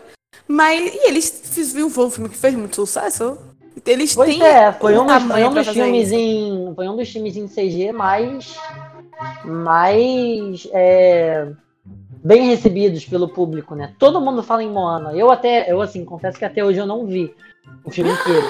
Mas 0.47 0.95
e 0.95 1.09
eles 1.09 1.41
fizeram 1.43 1.87
um 1.87 2.09
filme 2.09 2.29
que 2.29 2.37
fez 2.37 2.55
muito 2.55 2.77
sucesso. 2.77 3.37
Eles 3.85 4.15
pois 4.15 4.29
têm 4.29 4.41
é, 4.41 4.71
foi 4.71 4.97
um, 4.97 5.07
foi 5.07 5.43
um 5.43 5.53
dos 5.53 5.67
filmes 5.67 6.11
em, 6.13 6.71
foi 6.73 6.87
um 6.87 6.95
dos 6.95 7.09
filmes 7.09 7.35
em 7.35 7.47
CG 7.47 7.91
mais 7.91 8.55
mais 9.43 10.67
é, 10.71 11.51
bem 12.25 12.47
recebidos 12.47 13.05
pelo 13.05 13.29
público, 13.29 13.75
né? 13.75 13.93
Todo 13.99 14.19
mundo 14.19 14.41
fala 14.41 14.63
em 14.63 14.69
Moana. 14.69 15.13
Eu 15.13 15.29
até, 15.29 15.71
eu 15.71 15.79
assim, 15.79 16.03
confesso 16.03 16.39
que 16.39 16.43
até 16.43 16.65
hoje 16.65 16.79
eu 16.79 16.87
não 16.87 17.05
vi 17.05 17.31
o 17.83 17.91
filme 17.91 18.11
inteiro. 18.11 18.47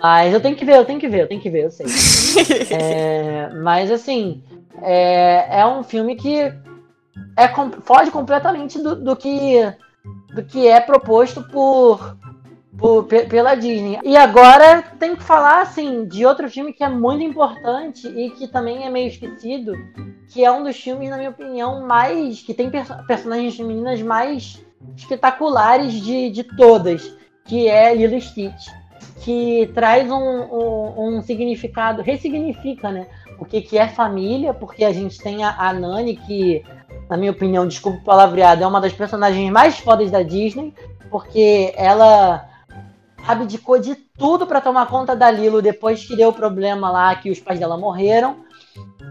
Mas 0.00 0.32
eu 0.32 0.40
tenho 0.40 0.56
que 0.56 0.64
ver, 0.64 0.76
eu 0.76 0.86
tenho 0.86 0.98
que 0.98 1.08
ver, 1.08 1.22
eu 1.22 1.28
tenho 1.28 1.40
que 1.40 1.50
ver, 1.50 1.64
eu 1.64 1.70
sei. 1.70 1.84
é, 2.72 3.50
mas 3.62 3.90
assim, 3.90 4.42
é, 4.80 5.60
é 5.60 5.66
um 5.66 5.82
filme 5.82 6.16
que 6.16 6.50
é, 7.36 7.48
foge 7.82 8.10
completamente 8.10 8.82
do, 8.82 8.96
do, 8.96 9.14
que, 9.14 9.60
do 10.34 10.42
que 10.42 10.66
é 10.66 10.80
proposto 10.80 11.42
por 11.42 12.16
pela 13.28 13.54
Disney. 13.54 13.98
E 14.02 14.16
agora 14.16 14.82
tem 14.98 15.14
que 15.14 15.22
falar 15.22 15.62
assim 15.62 16.06
de 16.06 16.26
outro 16.26 16.50
filme 16.50 16.72
que 16.72 16.82
é 16.82 16.88
muito 16.88 17.22
importante 17.22 18.06
e 18.08 18.30
que 18.30 18.48
também 18.48 18.84
é 18.84 18.90
meio 18.90 19.08
esquecido, 19.08 19.74
que 20.28 20.44
é 20.44 20.50
um 20.50 20.64
dos 20.64 20.76
filmes, 20.76 21.08
na 21.10 21.16
minha 21.16 21.30
opinião, 21.30 21.86
mais 21.86 22.42
que 22.42 22.52
tem 22.52 22.70
personagens 23.06 23.56
femininas 23.56 24.02
mais 24.02 24.64
espetaculares 24.96 25.92
de, 25.92 26.30
de 26.30 26.44
todas, 26.44 27.16
que 27.44 27.68
é 27.68 27.94
Lilo 27.94 28.20
Stitch, 28.20 28.68
que 29.20 29.70
traz 29.74 30.10
um, 30.10 30.16
um, 30.16 31.16
um 31.16 31.22
significado, 31.22 32.02
ressignifica, 32.02 32.90
né? 32.90 33.06
O 33.38 33.44
que, 33.44 33.60
que 33.60 33.78
é 33.78 33.88
família, 33.88 34.52
porque 34.52 34.84
a 34.84 34.92
gente 34.92 35.18
tem 35.18 35.44
a, 35.44 35.54
a 35.56 35.72
Nani, 35.72 36.16
que, 36.16 36.62
na 37.08 37.16
minha 37.16 37.32
opinião, 37.32 37.66
desculpa 37.66 37.98
o 37.98 38.04
palavreado, 38.04 38.62
é 38.62 38.66
uma 38.66 38.80
das 38.80 38.92
personagens 38.92 39.50
mais 39.50 39.78
fodas 39.78 40.10
da 40.10 40.22
Disney, 40.22 40.74
porque 41.10 41.72
ela 41.76 42.48
abdicou 43.26 43.78
de 43.78 43.94
tudo 44.18 44.46
para 44.46 44.60
tomar 44.60 44.86
conta 44.86 45.14
da 45.16 45.30
Lilo 45.30 45.62
depois 45.62 46.04
que 46.04 46.16
deu 46.16 46.28
o 46.28 46.32
problema 46.32 46.90
lá 46.90 47.14
que 47.14 47.30
os 47.30 47.40
pais 47.40 47.58
dela 47.58 47.76
morreram. 47.76 48.44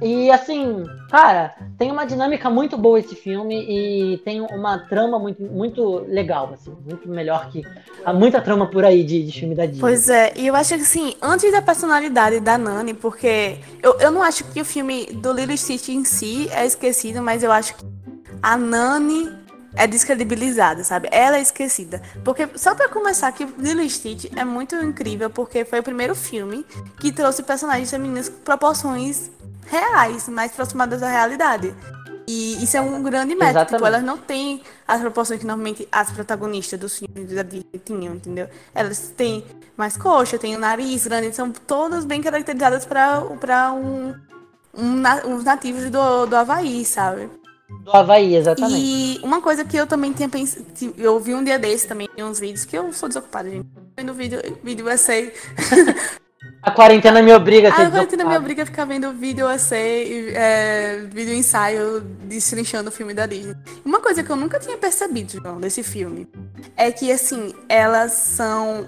E 0.02 0.30
assim, 0.32 0.84
cara, 1.10 1.56
tem 1.78 1.92
uma 1.92 2.06
dinâmica 2.06 2.50
muito 2.50 2.78
boa 2.78 3.00
esse 3.00 3.16
filme 3.16 3.56
e 3.56 4.18
tem 4.20 4.42
uma 4.42 4.78
trama 4.78 5.18
muito, 5.18 5.42
muito 5.44 6.00
legal, 6.08 6.52
assim, 6.54 6.76
muito 6.86 7.08
melhor 7.08 7.50
que. 7.50 7.62
Há 8.04 8.12
muita 8.12 8.42
trama 8.42 8.68
por 8.68 8.84
aí 8.84 9.04
de, 9.04 9.24
de 9.24 9.40
filme 9.40 9.56
da 9.56 9.66
Disney. 9.66 9.80
Pois 9.80 10.10
é, 10.10 10.34
e 10.36 10.48
eu 10.48 10.56
acho 10.56 10.76
que 10.76 10.82
assim, 10.82 11.16
antes 11.22 11.50
da 11.52 11.62
personalidade 11.62 12.42
da 12.42 12.58
Nani, 12.58 12.94
porque 12.94 13.58
eu, 13.82 13.98
eu 14.00 14.12
não 14.12 14.22
acho 14.22 14.44
que 14.46 14.60
o 14.60 14.66
filme 14.66 15.06
do 15.06 15.32
Lilo 15.32 15.56
Stitch 15.56 15.90
em 15.90 16.04
si 16.04 16.50
é 16.52 16.66
esquecido, 16.66 17.22
mas 17.22 17.44
eu 17.44 17.52
acho 17.52 17.76
que 17.76 17.86
a 18.42 18.58
Nani 18.58 19.43
é 19.76 19.88
descredibilizada, 19.88 20.84
sabe? 20.84 21.08
Ela 21.12 21.38
é 21.38 21.42
esquecida. 21.42 22.02
Porque, 22.24 22.48
só 22.56 22.76
para 22.76 22.90
começar, 22.90 23.32
que 23.32 23.46
Lilo 23.58 23.88
Stitch 23.90 24.32
é 24.36 24.44
muito 24.44 24.76
incrível 24.76 25.30
porque 25.30 25.66
foi 25.66 25.80
o 25.80 25.84
primeiro 25.84 26.16
filme 26.16 26.66
que 27.00 27.12
trouxe 27.12 27.44
personagens 27.44 27.90
femininos 27.90 28.30
com 28.30 28.40
proporções 28.42 29.32
reais, 29.68 30.28
mais 30.30 30.52
aproximadas 30.52 31.02
da 31.02 31.10
realidade. 31.10 31.74
E 32.28 32.64
isso 32.64 32.78
é 32.78 32.82
um 32.82 33.04
grande 33.04 33.36
mérito. 33.36 33.66
Tipo, 33.66 33.86
elas 33.86 34.04
não 34.04 34.18
têm 34.18 34.62
as 34.88 35.02
proporções 35.02 35.40
que 35.40 35.46
normalmente 35.46 35.88
as 35.92 36.10
protagonistas 36.12 36.80
dos 36.80 36.98
filmes 36.98 37.34
da 37.34 37.44
Disney 37.44 37.82
tinham, 37.84 38.16
entendeu? 38.16 38.48
Elas 38.74 39.12
têm 39.16 39.44
mais 39.76 39.98
coxa, 39.98 40.38
têm 40.38 40.56
o 40.56 40.60
nariz 40.60 41.06
grande, 41.06 41.36
são 41.36 41.52
todas 41.52 42.06
bem 42.06 42.22
caracterizadas 42.22 42.86
para 42.86 43.74
um, 43.74 44.16
um, 44.74 45.04
uns 45.28 45.44
nativos 45.44 45.90
do, 45.90 46.26
do 46.26 46.36
Havaí, 46.36 46.86
sabe? 46.86 47.30
Do 47.82 47.92
Havaí, 47.92 48.36
exatamente. 48.36 48.80
E 48.80 49.20
uma 49.24 49.42
coisa 49.42 49.66
que 49.66 49.76
eu 49.76 49.86
também 49.86 50.14
tinha 50.14 50.30
pensado. 50.30 50.66
Eu 50.98 51.20
vi 51.20 51.34
um 51.34 51.44
dia 51.44 51.60
desse 51.60 51.88
também, 51.88 52.10
uns 52.18 52.40
vídeos, 52.40 52.66
que 52.66 52.78
eu 52.78 52.94
sou 52.94 53.10
desocupada, 53.10 53.50
gente. 53.50 53.68
Vendo 53.98 54.14
vídeo, 54.14 54.40
vídeo 54.64 54.90
essay. 54.90 55.34
A 56.62 56.72
quarentena 56.72 57.22
me 57.22 57.34
obriga 57.34 57.70
a 57.70 57.76
ser 57.76 57.82
A 57.84 57.92
quarentena 57.92 58.26
me 58.26 58.38
obriga 58.38 58.64
a 58.64 58.66
ficar 58.66 58.86
vendo 58.86 59.12
vídeo 59.14 59.50
essay, 59.50 60.34
é, 60.34 61.06
vídeo 61.12 61.34
ensaio 61.34 62.00
destrinchando 62.00 62.90
o 62.90 62.92
filme 62.92 63.14
da 63.14 63.26
Disney. 63.26 63.56
Uma 63.84 64.00
coisa 64.00 64.24
que 64.24 64.30
eu 64.30 64.36
nunca 64.36 64.60
tinha 64.60 64.78
percebido, 64.78 65.42
João, 65.42 65.60
desse 65.60 65.84
filme, 65.84 66.28
é 66.78 66.92
que, 66.92 67.12
assim, 67.12 67.54
elas 67.68 68.14
são 68.14 68.88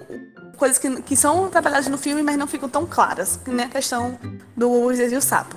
coisas 0.56 0.78
que, 0.78 1.02
que 1.02 1.16
são 1.16 1.50
trabalhadas 1.50 1.88
no 1.88 1.98
filme, 1.98 2.22
mas 2.22 2.36
não 2.36 2.46
ficam 2.46 2.68
tão 2.68 2.86
claras, 2.86 3.38
que 3.44 3.50
nem 3.50 3.66
a 3.66 3.68
questão 3.68 4.18
do 4.56 4.70
Moisés 4.70 5.12
e 5.12 5.16
o 5.16 5.20
Sapo. 5.20 5.56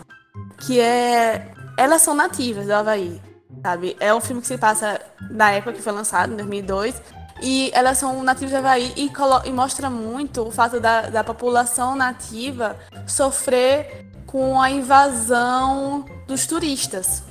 Que 0.57 0.79
é 0.79 1.53
elas 1.79 2.01
são 2.01 2.13
nativas 2.13 2.65
do 2.65 2.73
Havaí, 2.73 3.21
sabe? 3.63 3.95
É 4.01 4.13
um 4.13 4.19
filme 4.19 4.41
que 4.41 4.47
se 4.47 4.57
passa 4.57 4.99
na 5.31 5.51
época 5.51 5.73
que 5.73 5.81
foi 5.81 5.93
lançado, 5.93 6.33
em 6.33 6.35
2002. 6.35 7.01
E 7.41 7.71
elas 7.73 7.97
são 7.97 8.21
nativas 8.21 8.51
do 8.51 8.57
Havaí 8.57 8.93
e, 8.97 9.09
e 9.45 9.51
mostra 9.53 9.89
muito 9.89 10.45
o 10.45 10.51
fato 10.51 10.81
da, 10.81 11.03
da 11.03 11.23
população 11.23 11.95
nativa 11.95 12.77
sofrer 13.07 14.05
com 14.27 14.61
a 14.61 14.69
invasão 14.69 16.03
dos 16.27 16.45
turistas. 16.45 17.23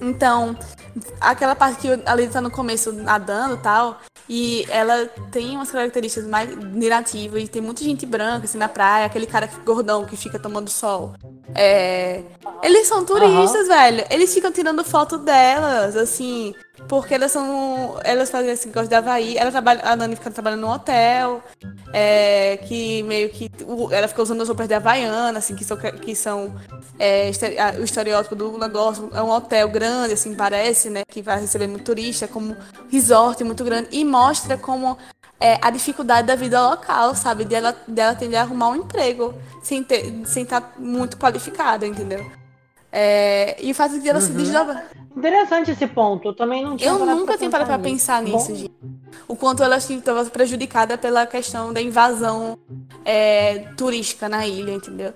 Então, 0.00 0.56
aquela 1.20 1.54
parte 1.54 1.78
que 1.78 2.02
ali 2.04 2.26
tá 2.26 2.40
no 2.40 2.50
começo 2.50 2.92
nadando 2.92 3.54
e 3.54 3.58
tal, 3.58 4.00
e 4.28 4.66
ela 4.68 5.06
tem 5.30 5.56
umas 5.56 5.70
características 5.70 6.28
mais 6.28 6.50
nativas, 6.74 7.42
e 7.42 7.48
tem 7.48 7.62
muita 7.62 7.82
gente 7.82 8.04
branca 8.04 8.44
assim 8.44 8.58
na 8.58 8.68
praia, 8.68 9.06
aquele 9.06 9.26
cara 9.26 9.48
gordão 9.64 10.04
que 10.04 10.16
fica 10.16 10.38
tomando 10.38 10.68
sol. 10.68 11.14
É... 11.54 12.22
Eles 12.62 12.86
são 12.86 13.04
turistas, 13.04 13.62
uhum. 13.62 13.74
velho. 13.74 14.04
Eles 14.10 14.32
ficam 14.34 14.52
tirando 14.52 14.84
foto 14.84 15.16
delas, 15.18 15.96
assim, 15.96 16.54
porque 16.86 17.14
elas 17.14 17.32
são. 17.32 17.98
Elas 18.04 18.30
fazem 18.30 18.52
esse 18.52 18.68
negócio 18.68 18.88
de 18.88 18.94
Havaí. 18.94 19.36
Ela 19.36 19.50
trabalha, 19.50 19.80
a 19.84 19.96
Nani 19.96 20.14
fica 20.14 20.30
trabalhando 20.30 20.60
no 20.60 20.70
hotel. 20.70 21.42
É, 21.92 22.58
que 22.58 23.02
meio 23.02 23.30
que. 23.30 23.50
Ela 23.90 24.06
fica 24.06 24.22
usando 24.22 24.42
as 24.42 24.48
roupas 24.48 24.68
de 24.68 24.74
Havaiana, 24.74 25.38
assim, 25.38 25.56
que 25.56 25.64
são, 25.64 25.76
que 25.76 26.14
são 26.14 26.54
é, 26.98 27.30
o 27.78 27.82
estereótipo 27.82 28.36
do 28.36 28.56
negócio. 28.58 29.10
É 29.12 29.22
um 29.22 29.30
hotel 29.30 29.68
grande, 29.68 30.14
assim, 30.14 30.34
parece, 30.34 30.90
né? 30.90 31.02
Que 31.08 31.22
vai 31.22 31.40
receber 31.40 31.66
muito 31.66 31.84
turista, 31.84 32.28
como 32.28 32.56
resort 32.90 33.42
muito 33.42 33.64
grande. 33.64 33.88
E 33.90 34.04
mostra 34.04 34.56
como 34.56 34.96
é, 35.40 35.58
a 35.60 35.70
dificuldade 35.70 36.26
da 36.26 36.36
vida 36.36 36.60
local, 36.68 37.14
sabe? 37.14 37.44
De 37.44 37.54
ela, 37.54 37.76
dela 37.86 38.14
tender 38.14 38.38
a 38.38 38.42
arrumar 38.42 38.68
um 38.68 38.76
emprego 38.76 39.34
sem, 39.62 39.82
ter, 39.82 40.22
sem 40.26 40.42
estar 40.42 40.74
muito 40.78 41.16
qualificada, 41.16 41.86
entendeu? 41.86 42.30
É, 42.90 43.56
e 43.62 43.70
o 43.70 43.74
fato 43.74 44.00
de 44.00 44.08
ela 44.08 44.18
uhum. 44.18 44.26
se 44.26 44.32
desdobrar. 44.32 44.86
Interessante 45.18 45.72
esse 45.72 45.86
ponto. 45.86 46.28
Eu 46.28 46.34
também 46.34 46.62
não 46.62 46.76
tinha 46.76 46.90
Eu 46.90 47.04
nunca 47.04 47.36
tinha 47.36 47.50
parado 47.50 47.68
pra 47.68 47.78
pensar 47.78 48.22
nisso, 48.22 48.54
gente. 48.54 48.72
O 49.26 49.34
quanto 49.34 49.62
ela 49.62 49.76
estava 49.76 50.24
prejudicada 50.26 50.96
pela 50.96 51.26
questão 51.26 51.72
da 51.72 51.82
invasão 51.82 52.56
é, 53.04 53.58
turística 53.76 54.28
na 54.28 54.46
ilha, 54.46 54.70
entendeu? 54.70 55.12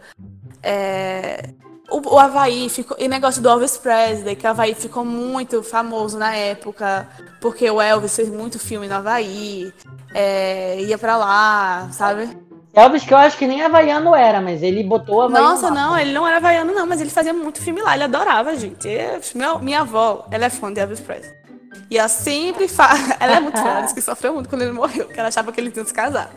É, 0.63 1.51
o, 1.89 2.15
o 2.15 2.19
Havaí 2.19 2.69
ficou. 2.69 2.97
E 2.99 3.07
negócio 3.07 3.41
do 3.41 3.49
Elvis 3.49 3.77
Presley, 3.79 4.35
que 4.35 4.45
o 4.45 4.51
Havaí 4.51 4.75
ficou 4.75 5.05
muito 5.05 5.63
famoso 5.63 6.19
na 6.19 6.35
época, 6.35 7.09
porque 7.41 7.71
o 7.71 7.81
Elvis 7.81 8.17
fez 8.17 8.29
muito 8.29 8.59
filme 8.59 8.89
no 8.89 8.95
Havaí, 8.95 9.73
é, 10.13 10.81
ia 10.83 10.99
pra 10.99 11.17
lá, 11.17 11.89
sabe? 11.93 12.29
Elvis, 12.75 13.05
que 13.05 13.13
eu 13.13 13.19
acho 13.19 13.37
que 13.37 13.47
nem 13.47 13.63
havaiano 13.63 14.15
era, 14.15 14.41
mas 14.41 14.63
ele 14.63 14.83
botou 14.83 15.23
havaiano. 15.23 15.51
Nossa, 15.51 15.71
não, 15.71 15.99
ele 15.99 16.13
não 16.13 16.27
era 16.27 16.39
havaiano, 16.39 16.73
não, 16.73 16.87
mas 16.87 17.01
ele 17.01 17.11
fazia 17.11 17.33
muito 17.33 17.61
filme 17.61 17.83
lá, 17.83 17.95
ele 17.95 18.05
adorava, 18.05 18.57
gente. 18.57 18.89
minha, 19.35 19.59
minha 19.59 19.81
avó, 19.81 20.27
ela 20.31 20.47
é 20.47 20.51
fã 20.51 20.73
de 20.73 20.81
Elvis 20.81 21.01
Presley. 21.01 21.43
E 21.91 21.99
ela 21.99 22.09
sempre 22.09 22.69
fala. 22.69 22.99
Ela 23.21 23.37
é 23.37 23.41
muito 23.41 23.61
fã, 23.61 23.69
ela 23.69 23.81
disse 23.83 23.95
que 23.95 24.01
sofreu 24.01 24.33
muito 24.33 24.49
quando 24.49 24.63
ele 24.63 24.73
morreu, 24.73 25.05
porque 25.05 25.19
ela 25.19 25.29
achava 25.29 25.53
que 25.53 25.61
ele 25.61 25.71
tinha 25.71 25.85
se 25.85 25.93
casado. 25.93 26.33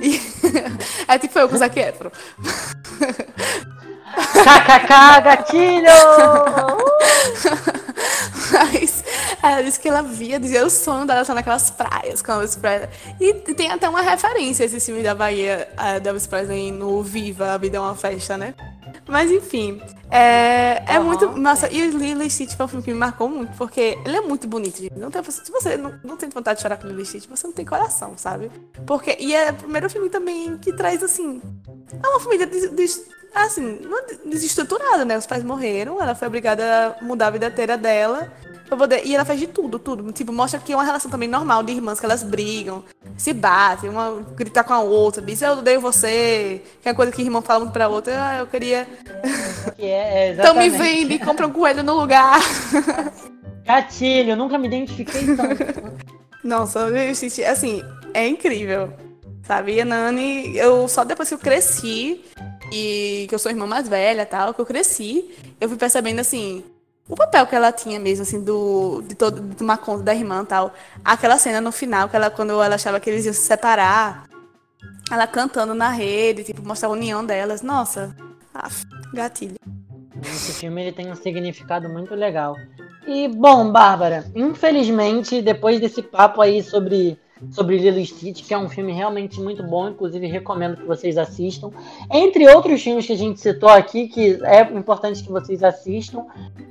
E... 0.00 0.20
é 1.08 1.18
tipo 1.18 1.36
eu 1.36 1.48
com 1.48 1.56
o 1.56 1.58
Zac 1.58 1.78
Efron. 1.78 2.10
KKK, 4.32 5.20
gatilho! 5.24 5.90
Mas 8.52 9.04
ela 9.42 9.62
disse 9.62 9.78
que 9.78 9.88
ela 9.88 10.02
via, 10.02 10.38
dizia 10.38 10.64
o 10.64 10.70
sonho 10.70 11.06
dela 11.06 11.22
estar 11.22 11.34
naquelas 11.34 11.70
praias 11.70 12.22
com 12.22 12.32
a 12.32 12.34
Elvis 12.36 12.56
Presley. 12.56 12.88
E 13.20 13.34
tem 13.54 13.70
até 13.70 13.88
uma 13.88 14.02
referência 14.02 14.64
a 14.64 14.66
esse 14.66 14.80
filme 14.80 15.02
da 15.02 15.14
Bahia, 15.14 15.68
da 16.02 16.10
Elvis 16.10 16.26
Presley 16.26 16.70
no 16.70 17.02
Viva, 17.02 17.52
A 17.52 17.58
Vida 17.58 17.76
é 17.76 17.80
uma 17.80 17.94
Festa, 17.94 18.36
né? 18.36 18.54
Mas 19.06 19.30
enfim, 19.30 19.80
É, 20.10 20.82
é 20.94 20.98
uhum. 20.98 21.06
muito. 21.06 21.28
Nossa, 21.32 21.72
e 21.72 21.82
o 21.82 21.96
Lilo 21.96 22.28
Stitch 22.28 22.54
foi 22.54 22.66
um 22.66 22.68
filme 22.68 22.84
que 22.84 22.92
me 22.92 22.98
marcou 22.98 23.28
muito, 23.28 23.56
porque 23.56 23.96
ele 24.04 24.16
é 24.16 24.20
muito 24.20 24.48
bonito, 24.48 24.78
gente. 24.78 24.98
Não 24.98 25.10
tem, 25.10 25.22
se 25.22 25.50
você 25.52 25.76
não, 25.76 25.94
não 26.02 26.16
tem 26.16 26.28
vontade 26.28 26.56
de 26.56 26.62
chorar 26.62 26.76
com 26.76 26.86
o 26.86 26.90
Lilo 26.90 27.04
Stitch, 27.04 27.28
você 27.28 27.46
não 27.46 27.54
tem 27.54 27.64
coração, 27.64 28.14
sabe? 28.16 28.50
Porque, 28.86 29.16
e 29.20 29.34
é 29.34 29.50
o 29.50 29.54
primeiro 29.54 29.88
filme 29.88 30.10
também 30.10 30.58
que 30.58 30.72
traz, 30.72 31.02
assim. 31.02 31.40
É 32.02 32.08
uma 32.08 32.18
família 32.18 32.46
de, 32.46 32.68
de, 32.70 32.86
assim, 33.34 33.80
desestruturada, 34.24 35.04
né? 35.04 35.16
Os 35.16 35.26
pais 35.26 35.44
morreram, 35.44 36.00
ela 36.00 36.14
foi 36.14 36.28
obrigada 36.28 36.96
a 37.00 37.04
mudar 37.04 37.28
a 37.28 37.30
vida 37.30 37.46
inteira 37.46 37.76
dela. 37.76 38.32
Poder, 38.68 39.04
e 39.04 39.14
ela 39.16 39.24
faz 39.24 39.40
de 39.40 39.48
tudo, 39.48 39.80
tudo. 39.80 40.12
Tipo, 40.12 40.32
mostra 40.32 40.60
que 40.60 40.72
é 40.72 40.76
uma 40.76 40.84
relação 40.84 41.10
também 41.10 41.28
normal 41.28 41.62
de 41.64 41.72
irmãs, 41.72 41.98
que 41.98 42.06
elas 42.06 42.22
brigam, 42.22 42.84
se 43.16 43.32
batem, 43.32 43.90
uma 43.90 44.22
grita 44.36 44.62
com 44.62 44.72
a 44.72 44.80
outra, 44.80 45.20
diz, 45.20 45.42
eu 45.42 45.54
odeio 45.54 45.80
você, 45.80 46.62
que 46.80 46.88
é 46.88 46.94
coisa 46.94 47.10
que 47.10 47.20
irmão 47.20 47.42
fala 47.42 47.60
muito 47.60 47.72
pra 47.72 47.88
outra, 47.88 48.14
ah, 48.16 48.38
eu 48.38 48.46
queria. 48.46 48.86
É, 49.76 50.28
é 50.28 50.32
então 50.38 50.54
me 50.54 50.70
vende, 50.70 51.18
compra 51.18 51.48
um 51.48 51.52
coelho 51.52 51.82
no 51.82 51.98
lugar. 51.98 52.38
Gatilho, 53.66 54.36
nunca 54.36 54.56
me 54.56 54.68
identifiquei 54.68 55.34
tanto. 55.34 56.00
Nossa, 56.42 56.86
assim, 57.50 57.82
é 58.14 58.26
incrível. 58.26 58.92
Sabe? 59.44 59.74
E 59.74 59.80
a 59.80 59.84
Nani, 59.84 60.56
eu 60.56 60.86
só 60.88 61.04
depois 61.04 61.28
que 61.28 61.34
eu 61.34 61.38
cresci, 61.38 62.24
e 62.72 63.26
que 63.28 63.34
eu 63.34 63.38
sou 63.38 63.50
irmã 63.50 63.66
mais 63.66 63.88
velha 63.88 64.24
tal, 64.24 64.54
que 64.54 64.60
eu 64.60 64.66
cresci, 64.66 65.34
eu 65.60 65.68
fui 65.68 65.76
percebendo 65.76 66.20
assim, 66.20 66.64
o 67.08 67.16
papel 67.16 67.46
que 67.46 67.56
ela 67.56 67.72
tinha 67.72 67.98
mesmo, 67.98 68.22
assim, 68.22 68.42
do, 68.42 69.02
de, 69.02 69.16
todo, 69.16 69.40
de 69.40 69.56
tomar 69.56 69.78
conta 69.78 70.04
da 70.04 70.14
irmã 70.14 70.44
tal. 70.44 70.72
Aquela 71.04 71.38
cena 71.38 71.60
no 71.60 71.72
final, 71.72 72.08
que 72.08 72.14
ela, 72.14 72.30
quando 72.30 72.62
ela 72.62 72.76
achava 72.76 73.00
que 73.00 73.10
eles 73.10 73.24
iam 73.24 73.34
se 73.34 73.40
separar, 73.40 74.28
ela 75.10 75.26
cantando 75.26 75.74
na 75.74 75.90
rede, 75.90 76.44
tipo, 76.44 76.64
mostrar 76.64 76.88
a 76.88 76.92
união 76.92 77.24
delas. 77.24 77.62
Nossa, 77.62 78.14
af, 78.54 78.84
gatilho. 79.12 79.56
Esse 80.22 80.52
filme 80.52 80.82
ele 80.82 80.92
tem 80.92 81.10
um 81.10 81.16
significado 81.16 81.88
muito 81.88 82.14
legal. 82.14 82.54
E, 83.08 83.26
bom, 83.26 83.72
Bárbara, 83.72 84.30
infelizmente, 84.34 85.42
depois 85.42 85.80
desse 85.80 86.02
papo 86.02 86.40
aí 86.40 86.62
sobre 86.62 87.18
sobre 87.50 87.78
Lilo 87.78 88.04
Stitch, 88.04 88.46
que 88.46 88.54
é 88.54 88.58
um 88.58 88.68
filme 88.68 88.92
realmente 88.92 89.40
muito 89.40 89.62
bom, 89.62 89.88
inclusive 89.88 90.26
recomendo 90.26 90.76
que 90.76 90.84
vocês 90.84 91.16
assistam. 91.16 91.70
Entre 92.10 92.48
outros 92.48 92.82
filmes 92.82 93.06
que 93.06 93.12
a 93.12 93.16
gente 93.16 93.40
citou 93.40 93.68
aqui, 93.68 94.08
que 94.08 94.38
é 94.44 94.62
importante 94.72 95.22
que 95.22 95.30
vocês 95.30 95.62
assistam, 95.62 96.26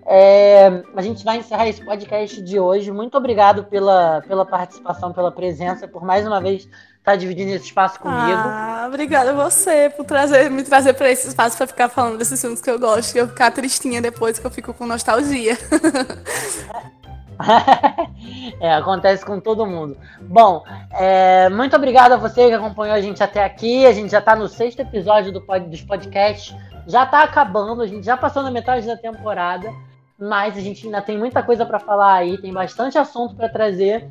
é, 0.05 0.83
a 0.95 1.01
gente 1.01 1.23
vai 1.23 1.37
encerrar 1.37 1.67
esse 1.67 1.83
podcast 1.83 2.41
de 2.41 2.59
hoje. 2.59 2.91
Muito 2.91 3.17
obrigado 3.17 3.63
pela, 3.65 4.21
pela 4.27 4.45
participação, 4.45 5.11
pela 5.11 5.31
presença, 5.31 5.87
por 5.87 6.03
mais 6.03 6.25
uma 6.25 6.39
vez 6.39 6.67
estar 6.97 7.15
dividindo 7.15 7.51
esse 7.51 7.65
espaço 7.65 7.99
comigo. 7.99 8.19
Ah, 8.19 8.85
obrigada 8.87 9.31
a 9.31 9.49
você 9.49 9.89
por 9.95 10.05
trazer, 10.05 10.49
me 10.51 10.63
trazer 10.63 10.93
para 10.93 11.09
esse 11.09 11.27
espaço 11.27 11.57
para 11.57 11.67
ficar 11.67 11.89
falando 11.89 12.17
desses 12.17 12.39
filmes 12.39 12.61
que 12.61 12.69
eu 12.69 12.79
gosto, 12.79 13.13
que 13.13 13.19
eu 13.19 13.27
ficar 13.27 13.51
tristinha 13.51 14.01
depois, 14.01 14.37
que 14.37 14.45
eu 14.45 14.51
fico 14.51 14.73
com 14.73 14.85
nostalgia. 14.85 15.57
é, 18.59 18.73
acontece 18.73 19.25
com 19.25 19.39
todo 19.39 19.65
mundo. 19.65 19.97
Bom, 20.21 20.63
é, 20.91 21.49
muito 21.49 21.75
obrigado 21.75 22.11
a 22.13 22.17
você 22.17 22.47
que 22.47 22.53
acompanhou 22.53 22.95
a 22.95 23.01
gente 23.01 23.23
até 23.23 23.43
aqui. 23.43 23.85
A 23.85 23.93
gente 23.93 24.11
já 24.11 24.19
está 24.19 24.35
no 24.35 24.47
sexto 24.47 24.81
episódio 24.81 25.31
do 25.31 25.41
pod, 25.41 25.65
dos 25.67 25.81
podcasts. 25.81 26.55
Já 26.85 27.03
está 27.03 27.23
acabando, 27.23 27.81
a 27.81 27.87
gente 27.87 28.05
já 28.05 28.17
passou 28.17 28.43
na 28.43 28.51
metade 28.51 28.85
da 28.85 28.97
temporada. 28.97 29.71
Mas 30.17 30.57
a 30.57 30.61
gente 30.61 30.85
ainda 30.85 31.01
tem 31.01 31.17
muita 31.17 31.41
coisa 31.41 31.65
para 31.65 31.79
falar 31.79 32.15
aí, 32.15 32.37
tem 32.37 32.51
bastante 32.51 32.97
assunto 32.97 33.35
para 33.35 33.47
trazer. 33.47 34.05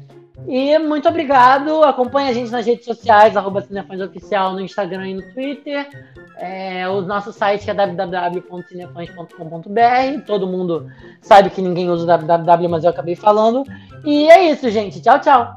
E 0.47 0.79
muito 0.79 1.09
obrigado. 1.09 1.83
Acompanhe 1.85 2.31
a 2.31 2.33
gente 2.33 2.51
nas 2.51 2.65
redes 2.65 2.85
sociais, 2.85 3.37
arroba 3.37 3.67
Oficial 4.05 4.53
no 4.53 4.61
Instagram 4.61 5.09
e 5.09 5.15
no 5.15 5.23
Twitter. 5.33 5.89
É, 6.37 6.89
o 6.89 7.01
nosso 7.01 7.33
site 7.33 7.69
é 7.69 7.75
www.cinefãs.com.br. 7.75 10.21
Todo 10.27 10.47
mundo 10.47 10.89
sabe 11.21 11.51
que 11.51 11.61
ninguém 11.61 11.91
usa 11.91 12.05
o 12.05 12.07
www, 12.07 12.69
mas 12.69 12.85
eu 12.85 12.91
acabei 12.91 13.17
falando. 13.17 13.65
E 14.05 14.29
é 14.29 14.49
isso, 14.51 14.71
gente. 14.71 15.01
Tchau, 15.01 15.21
tchau. 15.21 15.57